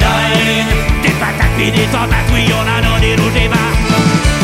des 1.02 1.10
patates 1.20 1.58
et 1.58 1.70
des 1.70 1.86
tomates, 1.92 2.30
oui, 2.32 2.44
on 2.52 2.60
en 2.60 2.96
a 2.96 3.00
des 3.00 3.16
rouges 3.16 3.36
et 3.36 3.48
verts. 3.48 4.39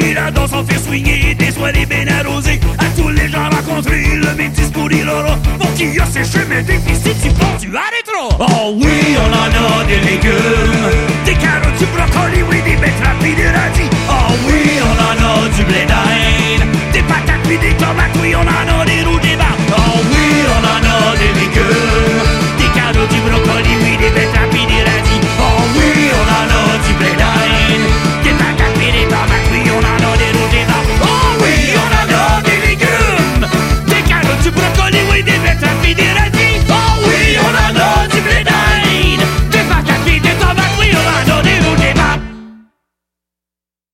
Carotté. 0.00 0.10
Il 0.10 0.18
adore 0.18 0.48
s'en 0.48 0.64
faire 0.64 0.80
swinguer 0.80 1.34
des 1.34 1.86
bien 1.86 2.06
arrosées. 2.08 2.60
À 2.78 2.84
tous 2.96 3.08
les 3.08 3.28
gens 3.28 3.48
rencontrés, 3.50 4.16
le 4.16 4.34
même 4.34 4.52
discours 4.52 4.90
il 4.90 5.08
aura. 5.08 5.36
Pour 5.58 5.72
qui 5.74 5.98
a 5.98 6.06
ses 6.06 6.24
chemins 6.24 6.64
si 6.94 7.14
tu 7.22 7.28
penses, 7.34 7.60
tu 7.60 7.68
arrêteras. 7.68 8.36
Oh 8.38 8.74
oui, 8.76 9.16
on 9.16 9.32
en 9.32 9.80
a 9.80 9.84
des 9.84 10.00
légumes, 10.00 10.90
des 11.24 11.34
carottes, 11.34 11.78
du 11.78 11.86
brocoli, 11.86 12.42
oui, 12.50 12.62
des 12.62 12.76
betteraves 12.76 13.24
et 13.24 13.34
des 13.34 13.48
radis. 13.48 13.90
Oh 14.08 14.32
oui, 14.46 14.78
on 14.82 14.96
en 14.98 15.16
a 15.28 15.48
du 15.48 15.64
blé 15.64 15.84
d'Inde, 15.86 16.68
des 16.92 17.02
patates 17.02 17.42
puis 17.44 17.58
des 17.58 17.74
tomates, 17.76 18.16
oui, 18.22 18.34
on 18.34 18.42
en 18.42 18.79
a 18.79 18.79